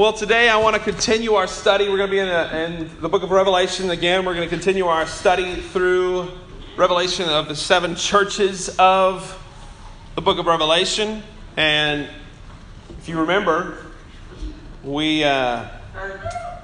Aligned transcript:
Well, 0.00 0.14
today 0.14 0.48
I 0.48 0.56
want 0.56 0.76
to 0.76 0.80
continue 0.80 1.34
our 1.34 1.46
study. 1.46 1.86
We're 1.86 1.98
going 1.98 2.08
to 2.08 2.10
be 2.10 2.20
in, 2.20 2.28
a, 2.28 2.64
in, 2.64 3.02
the 3.02 3.08
book 3.10 3.22
of 3.22 3.30
Revelation 3.30 3.90
again. 3.90 4.24
We're 4.24 4.34
going 4.34 4.48
to 4.48 4.54
continue 4.56 4.86
our 4.86 5.06
study 5.06 5.56
through 5.56 6.30
Revelation 6.74 7.28
of 7.28 7.48
the 7.48 7.54
seven 7.54 7.94
churches 7.94 8.74
of 8.78 9.38
the 10.14 10.22
book 10.22 10.38
of 10.38 10.46
Revelation. 10.46 11.22
And 11.58 12.08
if 12.98 13.10
you 13.10 13.20
remember, 13.20 13.76
we 14.82 15.22
uh, 15.22 15.66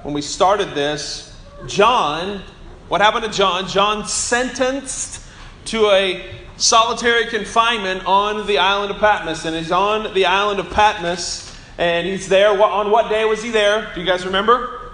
when 0.01 0.15
we 0.15 0.23
started 0.23 0.69
this, 0.69 1.39
John, 1.67 2.41
what 2.87 3.01
happened 3.01 3.25
to 3.25 3.31
John? 3.31 3.67
John 3.67 4.07
sentenced 4.07 5.23
to 5.65 5.91
a 5.91 6.25
solitary 6.55 7.27
confinement 7.27 8.03
on 8.07 8.47
the 8.47 8.57
island 8.57 8.89
of 8.89 8.97
Patmos, 8.97 9.45
and 9.45 9.55
he's 9.55 9.71
on 9.71 10.11
the 10.15 10.25
island 10.25 10.59
of 10.59 10.71
Patmos 10.71 11.46
and 11.77 12.07
he's 12.07 12.27
there. 12.27 12.49
On 12.61 12.91
what 12.91 13.09
day 13.09 13.25
was 13.25 13.43
he 13.43 13.51
there? 13.51 13.91
Do 13.93 14.01
you 14.01 14.05
guys 14.05 14.25
remember? 14.25 14.91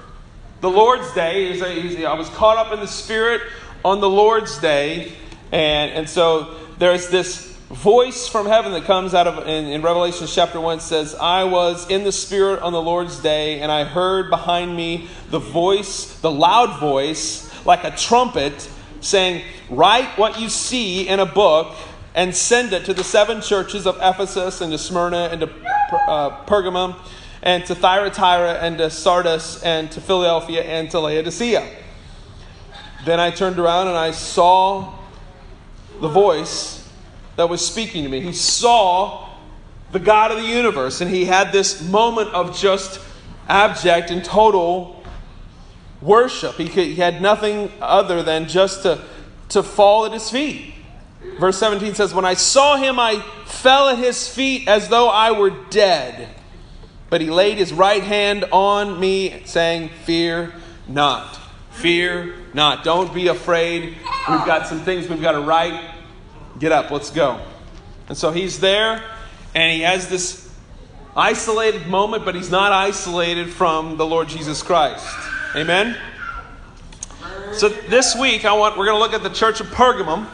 The 0.62 0.70
Lord's 0.70 1.14
Day. 1.14 2.05
I 2.05 2.14
was 2.14 2.30
caught 2.30 2.58
up 2.58 2.74
in 2.74 2.80
the 2.80 2.88
Spirit 2.88 3.41
on 3.84 4.02
the 4.02 4.10
Lord's 4.10 4.58
Day. 4.60 5.14
And, 5.52 5.91
and 5.91 6.10
so 6.10 6.55
there's 6.80 7.10
this 7.10 7.54
voice 7.70 8.27
from 8.27 8.46
heaven 8.46 8.72
that 8.74 8.84
comes 8.86 9.14
out 9.14 9.27
of, 9.27 9.48
in, 9.48 9.66
in 9.66 9.82
Revelation 9.82 10.27
chapter 10.27 10.60
1 10.60 10.80
says, 10.80 11.16
I 11.16 11.44
was 11.44 11.90
in 11.90 12.04
the 12.04 12.12
Spirit 12.12 12.62
on 12.62 12.72
the 12.72 12.82
Lord's 12.82 13.20
Day, 13.20 13.62
and 13.62 13.72
I 13.72 13.84
heard 13.84 14.30
behind 14.30 14.76
me 14.76 15.08
the 15.30 15.40
voice, 15.40 16.20
the 16.20 16.32
loud 16.32 16.80
voice, 16.80 17.50
like 17.66 17.84
a 17.84 17.91
trumpet, 17.91 18.70
saying, 19.02 19.44
Write 19.70 20.18
what 20.18 20.40
you 20.40 20.50
see 20.50 21.08
in 21.08 21.20
a 21.20 21.26
book 21.26 21.76
and 22.16 22.36
send 22.36 22.74
it 22.74 22.86
to 22.86 22.94
the 22.94 23.04
seven 23.04 23.41
churches 23.41 23.88
of 23.88 23.98
Ephesus 24.02 24.62
and 24.62 24.72
to 24.72 24.77
Smyrna 24.77 25.30
and 25.32 25.41
to 25.41 25.48
uh, 26.08 26.46
Pergamum 26.46 26.96
and 27.42 27.66
to 27.66 27.76
Thyatira 27.76 28.54
and 28.54 28.78
to 28.78 28.90
Sardis 28.90 29.62
and 29.64 29.92
to 29.92 30.02
Philadelphia 30.02 30.64
and 30.64 30.90
to 30.92 31.00
Laodicea. 31.00 31.68
Then 33.05 33.20
I 33.20 33.32
turned 33.32 33.60
around 33.60 33.88
and 33.88 33.98
I 33.98 34.12
saw 34.12 34.94
the 36.00 36.08
voice 36.08 36.90
that 37.35 37.50
was 37.50 37.66
speaking 37.66 38.04
to 38.04 38.10
me. 38.10 38.22
He 38.22 38.34
saw 38.34 39.30
the 39.91 40.00
God 40.00 40.32
of 40.32 40.38
the 40.38 40.48
universe, 40.48 41.02
and 41.02 41.10
he 41.10 41.26
had 41.26 41.52
this 41.52 41.82
moment 41.82 42.30
of 42.30 42.57
just 42.57 43.00
abject 43.48 44.10
and 44.10 44.24
total 44.24 45.04
worship. 46.02 46.55
He, 46.55 46.68
could, 46.68 46.88
he 46.88 46.96
had 46.96 47.22
nothing 47.22 47.72
other 47.80 48.24
than 48.24 48.48
just 48.48 48.84
to, 48.84 49.04
to 49.50 49.62
fall 49.62 50.05
at 50.05 50.12
his 50.12 50.30
feet. 50.30 50.74
Verse 51.40 51.57
17 51.57 51.96
says, 51.96 52.13
When 52.13 52.26
I 52.26 52.35
saw 52.35 52.77
him, 52.77 52.99
I 52.99 53.21
fell 53.46 53.90
at 53.90 53.98
his 53.98 54.27
feet 54.27 54.68
as 54.68 54.90
though 54.90 55.10
I 55.10 55.32
were 55.32 55.52
dead. 55.70 56.29
But 57.10 57.21
he 57.21 57.29
laid 57.29 57.57
his 57.57 57.74
right 57.74 58.04
hand 58.04 58.46
on 58.52 58.99
me, 58.99 59.44
saying, 59.46 59.90
Fear 60.05 60.54
not. 60.88 61.40
Fear 61.71 62.35
not. 62.54 62.84
Don't 62.84 63.13
be 63.13 63.27
afraid. 63.27 63.98
We've 64.29 64.46
got 64.46 64.68
some 64.68 64.81
things 64.81 65.07
we've 65.07 65.22
got 65.22 65.34
to 65.34 65.41
write. 65.41 65.91
Get 66.59 66.72
up, 66.72 66.91
let's 66.91 67.09
go. 67.09 67.40
And 68.09 68.18
so 68.18 68.31
he's 68.31 68.59
there, 68.59 69.03
and 69.56 69.72
he 69.72 69.81
has 69.81 70.07
this 70.09 70.53
isolated 71.16 71.88
moment, 71.88 72.25
but 72.25 72.35
he's 72.35 72.51
not 72.51 72.72
isolated 72.72 73.50
from 73.50 73.97
the 73.97 74.06
Lord 74.06 74.28
Jesus 74.28 74.62
Christ. 74.62 75.06
Amen? 75.56 75.97
So 77.53 77.69
this 77.69 78.16
week, 78.16 78.46
I 78.46 78.53
want, 78.53 78.78
we're 78.78 78.85
going 78.85 78.97
to 78.97 79.00
look 79.00 79.13
at 79.13 79.24
the 79.24 79.35
church 79.35 79.59
of 79.59 79.68
Pergamum. 79.68 80.28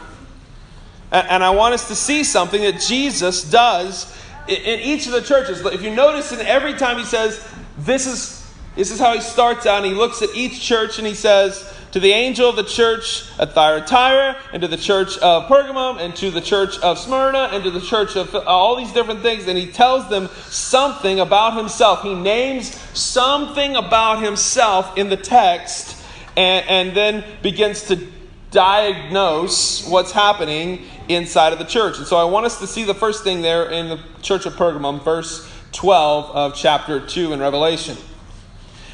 And 1.11 1.43
I 1.43 1.49
want 1.49 1.73
us 1.73 1.87
to 1.87 1.95
see 1.95 2.23
something 2.23 2.61
that 2.61 2.79
Jesus 2.79 3.43
does 3.43 4.15
in 4.47 4.79
each 4.79 5.05
of 5.05 5.11
the 5.11 5.21
churches. 5.21 5.65
If 5.65 5.81
you 5.81 5.93
notice, 5.93 6.31
in 6.31 6.39
every 6.41 6.73
time 6.73 6.97
he 6.97 7.05
says, 7.05 7.45
this 7.77 8.05
is, 8.07 8.47
this 8.75 8.91
is 8.91 8.99
how 8.99 9.13
he 9.13 9.21
starts 9.21 9.65
out, 9.65 9.77
and 9.77 9.85
he 9.85 9.93
looks 9.93 10.21
at 10.21 10.29
each 10.35 10.61
church 10.61 10.97
and 10.97 11.07
he 11.07 11.15
says, 11.15 11.73
to 11.91 11.99
the 11.99 12.11
angel 12.11 12.47
of 12.47 12.55
the 12.55 12.63
church 12.63 13.25
at 13.39 13.53
Thyatira, 13.53 14.37
and 14.53 14.61
to 14.61 14.67
the 14.67 14.77
church 14.77 15.17
of 15.17 15.47
Pergamum, 15.47 15.99
and 15.99 16.15
to 16.17 16.29
the 16.29 16.41
church 16.41 16.77
of 16.79 16.99
Smyrna, 16.99 17.49
and 17.51 17.63
to 17.63 17.71
the 17.71 17.81
church 17.81 18.15
of 18.15 18.35
all 18.35 18.75
these 18.75 18.93
different 18.93 19.21
things, 19.21 19.47
and 19.47 19.57
he 19.57 19.71
tells 19.71 20.07
them 20.07 20.27
something 20.45 21.19
about 21.19 21.57
himself. 21.57 22.03
He 22.03 22.13
names 22.13 22.75
something 22.93 23.75
about 23.75 24.21
himself 24.21 24.95
in 24.99 25.09
the 25.09 25.17
text, 25.17 25.97
and, 26.37 26.63
and 26.67 26.95
then 26.95 27.23
begins 27.41 27.87
to 27.87 27.95
diagnose 28.51 29.87
what's 29.87 30.11
happening 30.11 30.83
inside 31.07 31.53
of 31.53 31.59
the 31.59 31.65
church. 31.65 31.97
And 31.97 32.07
so 32.07 32.17
I 32.17 32.23
want 32.23 32.45
us 32.45 32.59
to 32.59 32.67
see 32.67 32.83
the 32.83 32.95
first 32.95 33.23
thing 33.23 33.41
there 33.41 33.69
in 33.69 33.89
the 33.89 33.99
church 34.21 34.45
of 34.45 34.53
Pergamum, 34.53 35.03
verse 35.03 35.49
12 35.71 36.35
of 36.35 36.55
chapter 36.55 37.05
2 37.05 37.33
in 37.33 37.39
Revelation. 37.39 37.95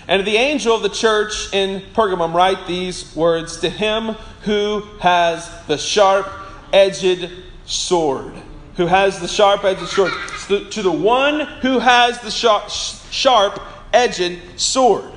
And 0.07 0.25
the 0.27 0.35
angel 0.35 0.75
of 0.75 0.83
the 0.83 0.89
church 0.89 1.53
in 1.53 1.81
Pergamum 1.93 2.33
write 2.33 2.67
these 2.67 3.15
words 3.15 3.57
to 3.61 3.69
him 3.69 4.15
who 4.43 4.81
has 4.99 5.49
the 5.67 5.77
sharp 5.77 6.29
edged 6.71 7.31
sword. 7.65 8.33
Who 8.75 8.85
has 8.85 9.19
the 9.19 9.27
sharp 9.27 9.63
edged 9.63 9.87
sword. 9.87 10.11
To 10.47 10.81
the 10.83 10.91
one 10.91 11.39
who 11.61 11.79
has 11.79 12.19
the 12.19 12.29
sharp 12.29 13.61
edged 13.93 14.59
sword. 14.59 15.11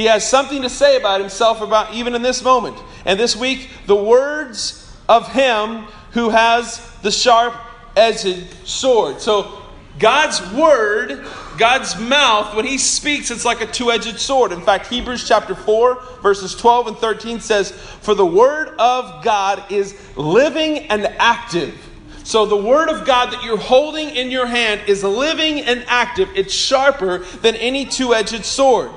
He 0.00 0.06
has 0.06 0.26
something 0.26 0.62
to 0.62 0.70
say 0.70 0.96
about 0.96 1.20
himself 1.20 1.60
about 1.60 1.92
even 1.92 2.14
in 2.14 2.22
this 2.22 2.42
moment. 2.42 2.78
And 3.04 3.20
this 3.20 3.36
week, 3.36 3.68
the 3.84 3.94
words 3.94 4.90
of 5.10 5.30
him 5.30 5.88
who 6.12 6.30
has 6.30 6.80
the 7.02 7.10
sharp 7.10 7.52
edged 7.94 8.46
sword. 8.66 9.20
So 9.20 9.60
God's 9.98 10.40
word, 10.54 11.26
God's 11.58 12.00
mouth, 12.00 12.56
when 12.56 12.64
he 12.64 12.78
speaks, 12.78 13.30
it's 13.30 13.44
like 13.44 13.60
a 13.60 13.66
two 13.66 13.90
edged 13.90 14.18
sword. 14.18 14.52
In 14.52 14.62
fact, 14.62 14.86
Hebrews 14.86 15.28
chapter 15.28 15.54
4, 15.54 16.02
verses 16.22 16.54
12 16.54 16.86
and 16.86 16.96
13 16.96 17.38
says, 17.38 17.70
For 17.70 18.14
the 18.14 18.24
word 18.24 18.68
of 18.78 19.22
God 19.22 19.70
is 19.70 19.94
living 20.16 20.78
and 20.88 21.04
active. 21.18 21.78
So 22.24 22.46
the 22.46 22.56
word 22.56 22.88
of 22.88 23.04
God 23.04 23.34
that 23.34 23.44
you're 23.44 23.58
holding 23.58 24.08
in 24.08 24.30
your 24.30 24.46
hand 24.46 24.80
is 24.86 25.04
living 25.04 25.60
and 25.60 25.84
active. 25.88 26.30
It's 26.34 26.54
sharper 26.54 27.18
than 27.42 27.54
any 27.56 27.84
two 27.84 28.14
edged 28.14 28.46
sword 28.46 28.90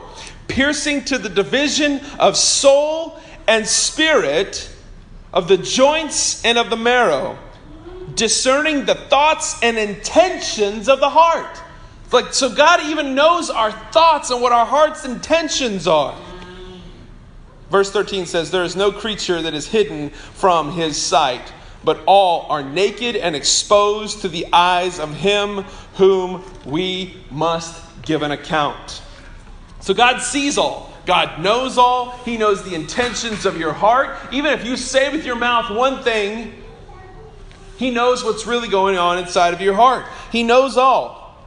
piercing 0.53 1.03
to 1.03 1.17
the 1.17 1.29
division 1.29 1.99
of 2.19 2.37
soul 2.37 3.19
and 3.47 3.67
spirit, 3.67 4.69
of 5.33 5.47
the 5.47 5.57
joints 5.57 6.45
and 6.45 6.59
of 6.59 6.69
the 6.69 6.77
marrow, 6.77 7.35
discerning 8.13 8.85
the 8.85 8.93
thoughts 8.93 9.57
and 9.63 9.79
intentions 9.79 10.87
of 10.87 10.99
the 10.99 11.09
heart. 11.09 11.59
Like, 12.11 12.35
so 12.35 12.53
God 12.53 12.81
even 12.83 13.15
knows 13.15 13.49
our 13.49 13.71
thoughts 13.71 14.29
and 14.29 14.43
what 14.43 14.51
our 14.51 14.67
heart's 14.67 15.05
intentions 15.05 15.87
are. 15.87 16.15
Verse 17.71 17.89
13 17.89 18.27
says, 18.27 18.51
There 18.51 18.63
is 18.63 18.75
no 18.75 18.91
creature 18.91 19.41
that 19.41 19.55
is 19.55 19.67
hidden 19.67 20.11
from 20.11 20.73
his 20.73 21.01
sight, 21.01 21.51
but 21.83 21.99
all 22.05 22.45
are 22.51 22.61
naked 22.61 23.15
and 23.15 23.35
exposed 23.35 24.21
to 24.21 24.29
the 24.29 24.45
eyes 24.53 24.99
of 24.99 25.15
him 25.15 25.63
whom 25.95 26.43
we 26.63 27.17
must 27.31 27.81
give 28.03 28.21
an 28.21 28.29
account. 28.29 29.01
So 29.83 29.93
God 29.93 30.19
sees 30.19 30.57
all. 30.57 30.93
God 31.05 31.41
knows 31.41 31.77
all. 31.77 32.11
He 32.23 32.37
knows 32.37 32.63
the 32.63 32.73
intentions 32.73 33.45
of 33.45 33.57
your 33.57 33.73
heart. 33.73 34.15
Even 34.31 34.53
if 34.53 34.65
you 34.65 34.77
say 34.77 35.11
with 35.11 35.25
your 35.25 35.35
mouth 35.35 35.75
one 35.75 36.01
thing, 36.03 36.53
He 37.75 37.91
knows 37.91 38.23
what's 38.23 38.47
really 38.47 38.69
going 38.69 38.97
on 38.97 39.17
inside 39.17 39.53
of 39.53 39.59
your 39.59 39.73
heart. 39.73 40.05
He 40.31 40.41
knows 40.41 40.77
all. 40.77 41.37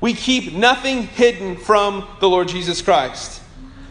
We 0.00 0.12
keep 0.12 0.54
nothing 0.54 1.02
hidden 1.02 1.56
from 1.56 2.04
the 2.18 2.28
Lord 2.28 2.48
Jesus 2.48 2.82
Christ. 2.82 3.40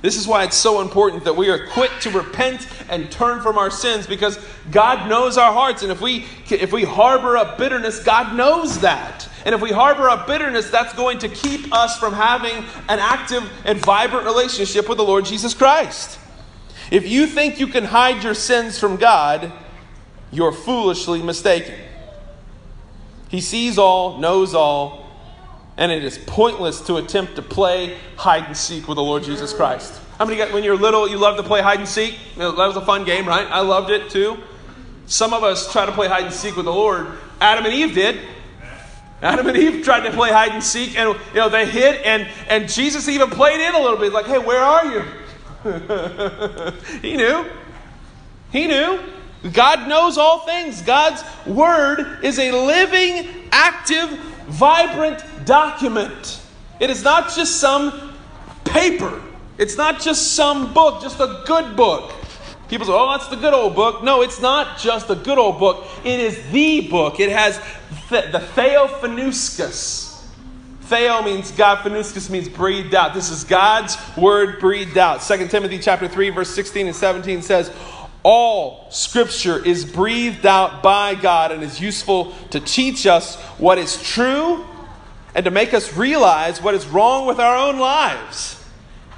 This 0.02 0.18
is 0.18 0.28
why 0.28 0.44
it's 0.44 0.58
so 0.58 0.82
important 0.82 1.26
that 1.26 1.36
we 1.36 1.50
are 1.50 1.68
quick 1.68 1.92
to 2.02 2.10
repent 2.10 2.68
and 2.90 3.12
turn 3.12 3.42
from 3.42 3.58
our 3.58 3.70
sins 3.70 4.08
because 4.08 4.40
God 4.72 5.08
knows 5.08 5.38
our 5.38 5.54
hearts. 5.54 5.84
And 5.84 5.92
if 5.92 6.02
we, 6.02 6.26
if 6.50 6.74
we 6.74 6.84
harbor 6.84 7.38
up 7.38 7.60
bitterness, 7.60 8.04
God 8.04 8.36
knows 8.36 8.80
that. 8.80 9.30
And 9.46 9.54
if 9.54 9.62
we 9.62 9.72
harbor 9.72 10.10
up 10.10 10.26
bitterness, 10.26 10.72
that's 10.72 10.94
going 10.94 11.20
to 11.20 11.30
keep 11.30 11.72
us 11.72 12.00
from 12.00 12.14
having 12.14 12.66
an 12.90 13.00
active 13.00 13.48
and 13.64 13.78
vibrant 13.78 14.26
relationship 14.26 14.90
with 14.90 14.98
the 14.98 15.04
Lord 15.04 15.26
Jesus 15.26 15.54
Christ. 15.54 16.18
If 16.90 17.08
you 17.08 17.28
think 17.28 17.60
you 17.60 17.68
can 17.68 17.86
hide 17.86 18.24
your 18.24 18.34
sins 18.34 18.80
from 18.80 18.98
God, 18.98 19.52
you're 20.32 20.52
foolishly 20.52 21.22
mistaken. 21.22 21.76
He 23.30 23.40
sees 23.40 23.78
all, 23.78 24.18
knows 24.18 24.56
all, 24.56 25.01
and 25.78 25.92
it 25.92 26.04
is 26.04 26.18
pointless 26.18 26.82
to 26.82 26.98
attempt 26.98 27.36
to 27.36 27.42
play 27.42 27.98
hide 28.18 28.46
and 28.46 28.58
seek 28.58 28.88
with 28.88 28.96
the 28.96 29.04
Lord 29.04 29.24
Jesus 29.24 29.54
Christ. 29.54 30.00
How 30.18 30.26
many 30.26 30.38
got, 30.38 30.54
when 30.54 30.64
you're 30.64 30.78
little, 30.78 31.10
you 31.10 31.18
love 31.18 31.38
to 31.38 31.44
play 31.44 31.62
hide 31.62 31.80
and 31.80 31.88
seek? 31.88 32.18
That 32.38 32.56
was 32.56 32.76
a 32.76 32.86
fun 32.86 33.06
game, 33.06 33.28
right? 33.28 33.48
I 33.48 33.62
loved 33.62 33.90
it 33.90 34.10
too. 34.10 34.38
Some 35.08 35.34
of 35.34 35.44
us 35.44 35.72
try 35.72 35.86
to 35.86 35.92
play 35.92 36.08
hide 36.08 36.26
and 36.26 36.34
seek 36.34 36.56
with 36.56 36.66
the 36.66 36.74
Lord. 36.74 37.08
Adam 37.40 37.66
and 37.66 37.74
Eve 37.74 37.96
did. 37.96 38.20
Adam 39.22 39.48
and 39.48 39.58
Eve 39.58 39.84
tried 39.84 40.02
to 40.02 40.12
play 40.12 40.32
hide 40.32 40.52
and 40.52 40.64
seek, 40.64 40.98
and 40.98 41.18
you 41.34 41.36
know 41.36 41.50
they 41.50 41.66
hid, 41.66 42.02
and 42.02 42.28
and 42.50 42.68
Jesus 42.68 43.08
even 43.08 43.30
played 43.30 43.60
in 43.60 43.76
a 43.76 43.80
little 43.80 43.98
bit, 43.98 44.12
like, 44.14 44.26
"Hey, 44.26 44.40
where 44.40 44.64
are 44.64 44.86
you?" 44.86 45.04
he 47.02 47.16
knew. 47.16 47.46
He 48.52 48.68
knew. 48.68 49.00
God 49.54 49.88
knows 49.88 50.18
all 50.18 50.40
things. 50.40 50.82
God's 50.82 51.24
word 51.46 52.20
is 52.24 52.40
a 52.40 52.52
living, 52.52 53.28
active, 53.52 54.10
vibrant 54.48 55.24
document. 55.46 56.42
It 56.80 56.90
is 56.90 57.04
not 57.04 57.34
just 57.34 57.58
some 57.58 58.14
paper. 58.64 59.22
It's 59.58 59.78
not 59.78 60.02
just 60.02 60.34
some 60.34 60.74
book, 60.74 61.02
just 61.02 61.20
a 61.20 61.44
good 61.46 61.76
book. 61.76 62.14
People 62.68 62.88
say, 62.88 62.94
oh, 62.94 63.12
that's 63.12 63.28
the 63.28 63.36
good 63.36 63.54
old 63.54 63.76
book. 63.76 64.04
No, 64.04 64.22
it's 64.22 64.42
not 64.42 64.80
just 64.80 65.10
a 65.10 65.16
good 65.16 65.38
old 65.38 65.60
book. 65.60 65.86
It 66.06 66.20
is 66.20 66.42
the 66.52 66.88
book. 66.88 67.20
It 67.20 67.30
has 67.30 67.60
the, 68.10 68.30
the 68.32 68.40
Theophanuscus. 68.40 70.26
Theo 70.84 71.22
means 71.22 71.52
God, 71.52 71.84
Phanuscus 71.84 72.30
means 72.30 72.50
breathed 72.50 72.96
out. 72.96 73.14
This 73.14 73.30
is 73.30 73.44
God's 73.44 73.98
word 74.18 74.60
breathed 74.60 74.98
out. 74.98 75.22
2 75.22 75.48
Timothy 75.48 75.80
chapter 75.80 76.08
3, 76.08 76.30
verse 76.32 76.50
16 76.50 76.88
and 76.88 76.96
17 76.96 77.42
says, 77.42 77.72
all 78.24 78.88
scripture 78.92 79.64
is 79.64 79.84
breathed 79.84 80.46
out 80.46 80.84
by 80.84 81.16
God 81.16 81.52
and 81.52 81.64
is 81.64 81.80
useful 81.80 82.34
to 82.52 82.60
teach 82.60 83.08
us 83.08 83.36
what 83.58 83.78
is 83.78 84.02
true 84.02 84.66
and 85.36 85.46
to 85.46 85.52
make 85.52 85.74
us 85.74 85.96
realize 85.96 86.62
what 86.62 86.74
is 86.74 86.86
wrong 86.88 87.26
with 87.26 87.40
our 87.40 87.56
own 87.56 87.80
lives. 87.80 88.64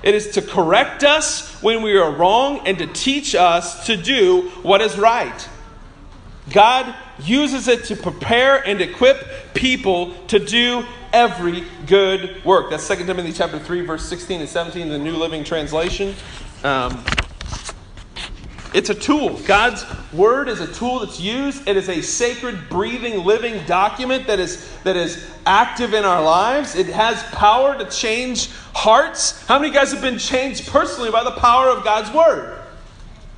It 0.04 0.16
is 0.16 0.32
to 0.32 0.42
correct 0.42 1.04
us 1.04 1.62
when 1.62 1.82
we 1.82 1.98
are 1.98 2.12
wrong 2.12 2.68
and 2.68 2.78
to 2.80 2.88
teach 2.88 3.36
us 3.36 3.86
to 3.88 3.96
do 3.96 4.50
what 4.62 4.82
is 4.82 4.98
right. 4.98 5.50
God 6.52 6.94
uses 7.20 7.70
it 7.70 7.86
to 7.86 7.96
prepare 7.96 8.58
and 8.68 8.82
equip 8.82 9.54
people 9.54 10.14
to 10.28 10.40
do 10.40 10.86
every 11.14 11.64
good 11.88 12.44
work. 12.44 12.70
That's 12.70 12.86
2 12.88 13.06
Timothy 13.06 13.32
chapter 13.32 13.60
3, 13.60 13.82
verse 13.82 14.06
16 14.06 14.42
and 14.42 14.50
17, 14.50 14.90
the 14.90 14.98
New 14.98 15.16
Living 15.16 15.44
Translation. 15.44 16.16
Um, 16.64 17.04
it's 18.74 18.90
a 18.90 18.96
tool. 18.96 19.38
God's 19.46 19.86
word 20.12 20.50
is 20.50 20.60
a 20.60 20.72
tool 20.74 21.00
that's 21.00 21.20
used. 21.20 21.68
It 21.68 21.78
is 21.78 21.90
a 21.90 22.02
sacred, 22.02 22.70
breathing, 22.70 23.24
living 23.24 23.64
document 23.66 24.26
that 24.28 24.40
is, 24.40 24.68
that 24.84 24.98
is 24.98 25.30
active 25.46 25.94
in 25.94 26.04
our 26.06 26.24
lives. 26.24 26.76
It 26.76 26.88
has 26.88 27.22
power 27.24 27.78
to 27.78 27.90
change 27.90 28.50
hearts. 28.74 29.46
How 29.46 29.60
many 29.60 29.72
guys 29.72 29.92
have 29.92 30.02
been 30.02 30.18
changed 30.18 30.68
personally 30.68 31.12
by 31.12 31.24
the 31.24 31.32
power 31.32 31.70
of 31.70 31.84
God's 31.84 32.12
word? 32.14 32.60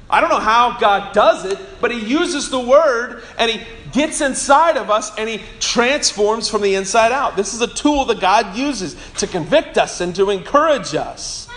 I 0.10 0.22
don't 0.22 0.30
know 0.30 0.40
how 0.40 0.78
God 0.80 1.14
does 1.14 1.46
it, 1.46 1.58
but 1.82 1.92
He 1.92 2.00
uses 2.00 2.50
the 2.50 2.60
word 2.60 3.24
and 3.38 3.52
He 3.52 3.62
gets 3.92 4.22
inside 4.22 4.78
of 4.78 4.90
us 4.90 5.12
and 5.18 5.28
He 5.28 5.42
transforms 5.60 6.48
from 6.48 6.62
the 6.62 6.76
inside 6.76 7.12
out. 7.12 7.36
This 7.36 7.54
is 7.54 7.62
a 7.62 7.68
tool 7.68 8.06
that 8.06 8.22
God 8.22 8.56
uses 8.56 8.96
to 9.18 9.28
convict 9.28 9.78
us 9.78 10.00
and 10.02 10.16
to 10.16 10.30
encourage 10.30 10.96
us. 10.96 11.50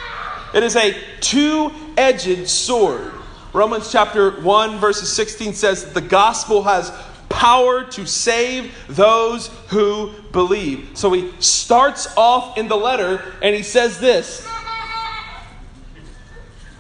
It 0.55 0.63
is 0.63 0.77
a 0.77 0.97
two 1.21 1.71
edged 1.97 2.49
sword. 2.49 3.13
Romans 3.53 3.91
chapter 3.91 4.41
1, 4.43 4.79
verses 4.79 5.11
16 5.13 5.55
says 5.55 5.93
the 5.93 6.01
gospel 6.01 6.65
has 6.65 6.93
power 7.29 7.85
to 7.85 8.07
save 8.07 8.75
those 8.89 9.49
who 9.69 10.13
believe. 10.33 10.91
So 10.95 11.13
he 11.13 11.33
starts 11.41 12.09
off 12.17 12.59
in 12.59 12.69
the 12.69 12.77
letter 12.77 13.23
and 13.43 13.55
he 13.55 13.63
says 13.63 14.01
this 14.01 14.47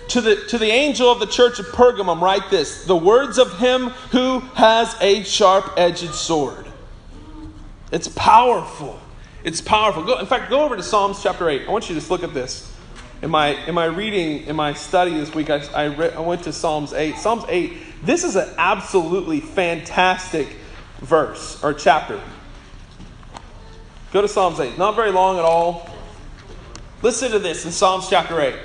to 0.08 0.20
the, 0.20 0.36
to 0.48 0.58
the 0.58 0.70
angel 0.70 1.10
of 1.12 1.20
the 1.20 1.26
church 1.26 1.58
of 1.58 1.66
Pergamum, 1.66 2.20
write 2.20 2.50
this 2.50 2.84
the 2.84 2.96
words 2.96 3.38
of 3.38 3.58
him 3.58 3.88
who 4.10 4.40
has 4.54 4.96
a 5.00 5.22
sharp 5.22 5.72
edged 5.76 6.14
sword. 6.14 6.66
It's 7.92 8.08
powerful. 8.08 8.98
It's 9.44 9.60
powerful. 9.60 10.02
Go, 10.04 10.18
in 10.18 10.26
fact, 10.26 10.50
go 10.50 10.62
over 10.62 10.76
to 10.76 10.82
Psalms 10.82 11.22
chapter 11.22 11.48
8. 11.48 11.68
I 11.68 11.70
want 11.70 11.88
you 11.88 11.94
to 11.94 12.00
just 12.00 12.10
look 12.10 12.22
at 12.22 12.34
this 12.34 12.74
in 13.22 13.30
my 13.30 13.48
in 13.66 13.74
my 13.74 13.86
reading 13.86 14.46
in 14.46 14.56
my 14.56 14.74
study 14.74 15.14
this 15.14 15.34
week, 15.34 15.50
I 15.50 15.62
I, 15.74 15.86
read, 15.88 16.14
I 16.14 16.20
went 16.20 16.44
to 16.44 16.52
Psalms 16.52 16.92
eight. 16.92 17.16
Psalms 17.16 17.44
eight. 17.48 17.78
This 18.04 18.24
is 18.24 18.36
an 18.36 18.48
absolutely 18.58 19.40
fantastic 19.40 20.48
verse 21.00 21.62
or 21.62 21.74
chapter. 21.74 22.20
Go 24.12 24.22
to 24.22 24.28
Psalms 24.28 24.60
eight. 24.60 24.78
Not 24.78 24.94
very 24.94 25.10
long 25.10 25.38
at 25.38 25.44
all. 25.44 25.90
Listen 27.02 27.32
to 27.32 27.38
this 27.38 27.64
in 27.64 27.72
Psalms 27.72 28.08
chapter 28.08 28.40
eight. 28.40 28.56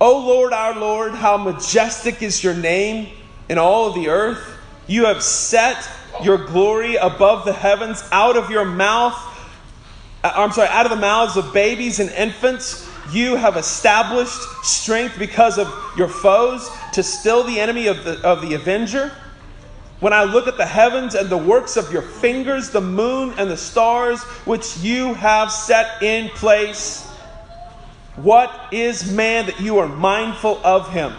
O 0.00 0.18
Lord, 0.26 0.52
our 0.52 0.78
Lord, 0.78 1.12
how 1.12 1.36
majestic 1.36 2.22
is 2.22 2.42
your 2.42 2.54
name 2.54 3.08
in 3.48 3.58
all 3.58 3.88
of 3.88 3.94
the 3.94 4.08
earth. 4.08 4.56
You 4.86 5.04
have 5.04 5.22
set 5.22 5.88
your 6.22 6.38
glory 6.38 6.96
above 6.96 7.44
the 7.44 7.52
heavens. 7.52 8.02
Out 8.10 8.36
of 8.36 8.50
your 8.50 8.64
mouth 8.64 9.14
Uh, 10.22 10.32
I'm 10.34 10.52
sorry, 10.52 10.68
out 10.68 10.86
of 10.86 10.90
the 10.90 10.96
mouths 10.96 11.36
of 11.36 11.52
babies 11.54 11.98
and 11.98 12.10
infants, 12.10 12.88
you 13.10 13.36
have 13.36 13.56
established 13.56 14.40
strength 14.62 15.18
because 15.18 15.58
of 15.58 15.72
your 15.96 16.08
foes 16.08 16.70
to 16.92 17.02
still 17.02 17.42
the 17.42 17.58
enemy 17.58 17.86
of 17.86 18.04
the, 18.04 18.20
of 18.22 18.42
the 18.42 18.54
avenger. 18.54 19.12
When 20.00 20.12
I 20.12 20.24
look 20.24 20.46
at 20.46 20.56
the 20.56 20.66
heavens 20.66 21.14
and 21.14 21.28
the 21.28 21.38
works 21.38 21.76
of 21.76 21.92
your 21.92 22.02
fingers, 22.02 22.70
the 22.70 22.80
moon 22.80 23.34
and 23.38 23.50
the 23.50 23.56
stars 23.56 24.22
which 24.44 24.78
you 24.78 25.14
have 25.14 25.50
set 25.50 26.02
in 26.02 26.28
place, 26.30 27.06
what 28.16 28.52
is 28.72 29.10
man 29.10 29.46
that 29.46 29.60
you 29.60 29.78
are 29.78 29.88
mindful 29.88 30.60
of 30.64 30.90
him? 30.92 31.12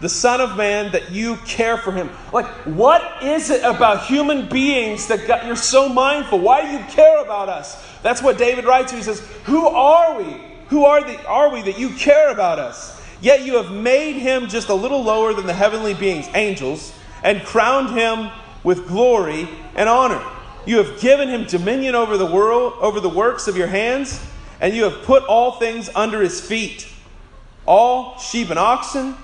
The 0.00 0.08
Son 0.08 0.40
of 0.40 0.56
Man, 0.56 0.92
that 0.92 1.10
you 1.10 1.36
care 1.38 1.76
for 1.76 1.90
him. 1.90 2.10
Like, 2.32 2.46
what 2.64 3.22
is 3.22 3.50
it 3.50 3.64
about 3.64 4.06
human 4.06 4.48
beings 4.48 5.08
that 5.08 5.26
got, 5.26 5.46
you're 5.46 5.56
so 5.56 5.88
mindful? 5.88 6.38
Why 6.38 6.62
do 6.62 6.68
you 6.68 6.84
care 6.90 7.22
about 7.22 7.48
us? 7.48 7.84
That's 8.02 8.22
what 8.22 8.38
David 8.38 8.64
writes. 8.64 8.92
He 8.92 9.02
says, 9.02 9.20
Who 9.44 9.66
are 9.66 10.16
we? 10.16 10.40
Who 10.68 10.84
are, 10.84 11.02
the, 11.02 11.24
are 11.26 11.50
we 11.50 11.62
that 11.62 11.78
you 11.78 11.90
care 11.90 12.30
about 12.30 12.58
us? 12.58 12.94
Yet 13.20 13.44
you 13.44 13.56
have 13.56 13.72
made 13.72 14.14
him 14.14 14.48
just 14.48 14.68
a 14.68 14.74
little 14.74 15.02
lower 15.02 15.34
than 15.34 15.46
the 15.46 15.54
heavenly 15.54 15.94
beings, 15.94 16.28
angels, 16.34 16.92
and 17.24 17.42
crowned 17.42 17.90
him 17.90 18.30
with 18.62 18.86
glory 18.86 19.48
and 19.74 19.88
honor. 19.88 20.22
You 20.66 20.76
have 20.78 21.00
given 21.00 21.28
him 21.28 21.44
dominion 21.44 21.94
over 21.94 22.16
the 22.16 22.26
world, 22.26 22.74
over 22.80 23.00
the 23.00 23.08
works 23.08 23.48
of 23.48 23.56
your 23.56 23.66
hands, 23.66 24.24
and 24.60 24.74
you 24.74 24.84
have 24.84 25.02
put 25.02 25.24
all 25.24 25.52
things 25.52 25.90
under 25.94 26.20
his 26.20 26.40
feet 26.40 26.86
all 27.68 28.18
sheep 28.18 28.48
and 28.48 28.58
oxen 28.58 29.14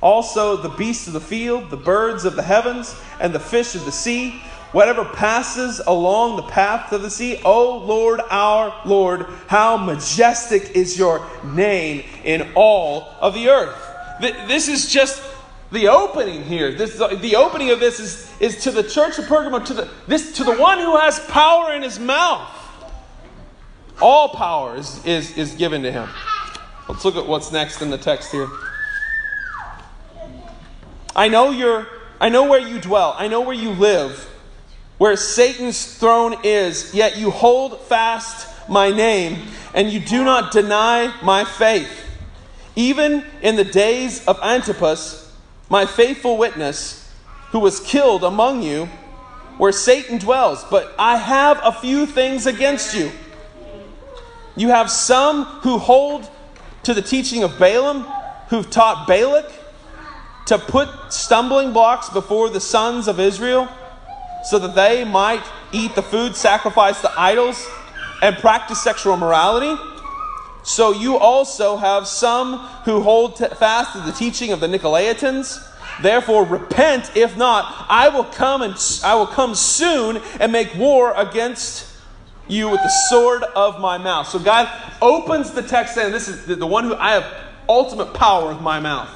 also, 0.00 0.56
the 0.56 0.70
beasts 0.70 1.06
of 1.06 1.12
the 1.12 1.20
field, 1.20 1.68
the 1.68 1.76
birds 1.76 2.24
of 2.24 2.34
the 2.34 2.42
heavens, 2.42 2.98
and 3.20 3.34
the 3.34 3.40
fish 3.40 3.74
of 3.74 3.84
the 3.84 3.92
sea, 3.92 4.42
whatever 4.72 5.04
passes 5.04 5.80
along 5.86 6.36
the 6.36 6.42
path 6.44 6.92
of 6.92 7.02
the 7.02 7.10
sea. 7.10 7.40
O 7.44 7.78
Lord, 7.78 8.20
our 8.30 8.74
Lord, 8.86 9.26
how 9.46 9.76
majestic 9.76 10.70
is 10.74 10.98
your 10.98 11.26
name 11.44 12.04
in 12.24 12.50
all 12.54 13.14
of 13.20 13.34
the 13.34 13.48
earth. 13.50 13.76
This 14.20 14.68
is 14.68 14.90
just 14.90 15.22
the 15.70 15.88
opening 15.88 16.44
here. 16.44 16.72
This, 16.72 16.96
the 16.96 17.36
opening 17.36 17.70
of 17.70 17.78
this 17.78 18.00
is, 18.00 18.32
is 18.40 18.64
to 18.64 18.70
the 18.70 18.82
church 18.82 19.18
of 19.18 19.26
Pergamum, 19.26 19.66
to 19.66 19.74
the, 19.74 19.90
this, 20.06 20.32
to 20.32 20.44
the 20.44 20.56
one 20.56 20.78
who 20.78 20.96
has 20.96 21.20
power 21.26 21.74
in 21.74 21.82
his 21.82 21.98
mouth. 21.98 22.48
All 24.00 24.30
power 24.30 24.76
is, 24.76 25.04
is, 25.04 25.36
is 25.36 25.54
given 25.54 25.82
to 25.82 25.92
him. 25.92 26.08
Let's 26.88 27.04
look 27.04 27.16
at 27.16 27.26
what's 27.26 27.52
next 27.52 27.82
in 27.82 27.90
the 27.90 27.98
text 27.98 28.32
here. 28.32 28.48
I 31.14 31.28
know 31.28 31.50
you 31.50 31.86
I 32.20 32.28
know 32.28 32.44
where 32.44 32.60
you 32.60 32.78
dwell. 32.78 33.14
I 33.18 33.28
know 33.28 33.40
where 33.40 33.54
you 33.54 33.70
live, 33.70 34.28
where 34.98 35.16
Satan's 35.16 35.96
throne 35.96 36.36
is, 36.44 36.94
yet 36.94 37.16
you 37.16 37.30
hold 37.30 37.80
fast 37.80 38.46
my 38.68 38.90
name 38.90 39.48
and 39.72 39.90
you 39.90 40.00
do 40.00 40.22
not 40.22 40.52
deny 40.52 41.14
my 41.22 41.44
faith. 41.44 41.90
Even 42.76 43.24
in 43.40 43.56
the 43.56 43.64
days 43.64 44.24
of 44.26 44.38
Antipas, 44.42 45.34
my 45.70 45.86
faithful 45.86 46.36
witness, 46.36 47.10
who 47.52 47.58
was 47.58 47.80
killed 47.80 48.22
among 48.22 48.62
you, 48.62 48.86
where 49.56 49.72
Satan 49.72 50.18
dwells. 50.18 50.64
But 50.70 50.94
I 50.98 51.16
have 51.16 51.60
a 51.62 51.72
few 51.72 52.06
things 52.06 52.46
against 52.46 52.94
you. 52.94 53.10
You 54.56 54.68
have 54.68 54.90
some 54.90 55.44
who 55.44 55.78
hold 55.78 56.28
to 56.82 56.94
the 56.94 57.02
teaching 57.02 57.42
of 57.42 57.58
Balaam, 57.58 58.02
who've 58.48 58.68
taught 58.68 59.06
Balak 59.06 59.50
to 60.50 60.58
put 60.58 60.88
stumbling 61.12 61.72
blocks 61.72 62.10
before 62.10 62.50
the 62.50 62.58
sons 62.58 63.06
of 63.06 63.20
Israel 63.20 63.68
so 64.42 64.58
that 64.58 64.74
they 64.74 65.04
might 65.04 65.44
eat 65.70 65.94
the 65.94 66.02
food 66.02 66.34
sacrificed 66.34 67.02
to 67.02 67.12
idols 67.16 67.64
and 68.20 68.36
practice 68.38 68.82
sexual 68.82 69.14
immorality. 69.14 69.80
So 70.64 70.90
you 70.90 71.18
also 71.18 71.76
have 71.76 72.08
some 72.08 72.58
who 72.84 73.00
hold 73.00 73.38
fast 73.38 73.92
to 73.92 74.00
the 74.00 74.10
teaching 74.10 74.50
of 74.50 74.58
the 74.58 74.66
Nicolaitans. 74.66 75.64
Therefore, 76.02 76.44
repent. 76.44 77.12
If 77.14 77.36
not, 77.36 77.86
I 77.88 78.08
will 78.08 78.24
come 78.24 78.62
and 78.62 78.74
I 79.04 79.14
will 79.14 79.28
come 79.28 79.54
soon 79.54 80.20
and 80.40 80.50
make 80.50 80.74
war 80.74 81.14
against 81.16 81.86
you 82.48 82.68
with 82.70 82.82
the 82.82 82.92
sword 83.08 83.44
of 83.54 83.78
my 83.78 83.98
mouth. 83.98 84.26
So 84.26 84.40
God 84.40 84.68
opens 85.00 85.52
the 85.52 85.62
text 85.62 85.94
saying, 85.94 86.10
"This 86.10 86.26
is 86.26 86.44
the 86.44 86.66
one 86.66 86.82
who 86.82 86.96
I 86.96 87.12
have 87.12 87.26
ultimate 87.68 88.14
power 88.14 88.48
with 88.48 88.60
my 88.60 88.80
mouth." 88.80 89.10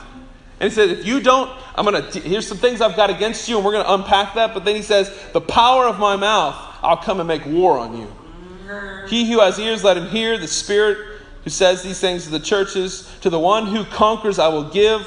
And 0.61 0.71
he 0.71 0.75
said, 0.75 0.91
if 0.91 1.05
you 1.05 1.21
don't, 1.21 1.51
I'm 1.75 1.85
going 1.85 2.03
to, 2.03 2.21
here's 2.21 2.47
some 2.47 2.59
things 2.59 2.81
I've 2.81 2.97
got 2.97 3.11
against 3.11 3.49
you, 3.49 3.57
and 3.57 3.65
we're 3.65 3.73
going 3.73 3.85
to 3.85 3.95
unpack 3.95 4.35
that. 4.35 4.55
But 4.55 4.65
then 4.65 4.77
he 4.77 4.83
says, 4.83 5.13
the 5.33 5.41
power 5.41 5.87
of 5.87 5.99
my 5.99 6.17
mouth, 6.17 6.55
I'll 6.83 6.97
come 6.97 7.19
and 7.19 7.27
make 7.27 7.45
war 7.45 7.79
on 7.79 7.97
you. 7.97 8.11
He 9.09 9.31
who 9.31 9.41
has 9.41 9.59
ears, 9.59 9.83
let 9.85 9.97
him 9.97 10.09
hear. 10.09 10.39
The 10.39 10.49
Spirit 10.49 10.99
who 11.43 11.51
says 11.51 11.83
these 11.83 12.01
things 12.01 12.25
to 12.25 12.31
the 12.31 12.41
churches, 12.41 13.11
to 13.21 13.31
the 13.31 13.39
one 13.39 13.67
who 13.67 13.85
conquers, 13.85 14.39
I 14.39 14.49
will 14.49 14.71
give 14.71 15.07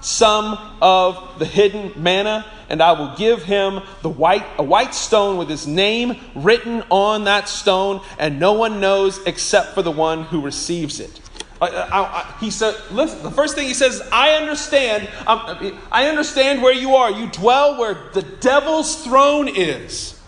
some 0.00 0.58
of 0.80 1.38
the 1.38 1.44
hidden 1.44 1.92
manna. 2.02 2.44
and 2.68 2.82
I 2.82 2.92
will 2.92 3.14
give 3.16 3.42
him 3.42 3.80
the 4.02 4.08
white, 4.08 4.44
a 4.58 4.62
white 4.62 4.94
stone 4.94 5.38
with 5.38 5.48
his 5.48 5.66
name 5.66 6.16
written 6.34 6.82
on 6.90 7.24
that 7.24 7.48
stone, 7.48 8.02
and 8.18 8.38
no 8.38 8.52
one 8.52 8.80
knows 8.80 9.20
except 9.26 9.74
for 9.74 9.82
the 9.82 9.90
one 9.90 10.24
who 10.24 10.40
receives 10.40 11.00
it. 11.00 11.20
I, 11.60 11.66
I, 11.66 12.34
he 12.40 12.50
said, 12.50 12.76
listen, 12.90 13.22
the 13.22 13.30
first 13.30 13.56
thing 13.56 13.66
he 13.66 13.74
says, 13.74 14.00
I 14.12 14.30
understand, 14.32 15.08
um, 15.26 15.78
I 15.90 16.06
understand 16.06 16.62
where 16.62 16.72
you 16.72 16.94
are. 16.94 17.10
You 17.10 17.26
dwell 17.28 17.78
where 17.78 17.94
the 18.12 18.22
devil's 18.22 19.02
throne 19.02 19.48
is. 19.48 20.20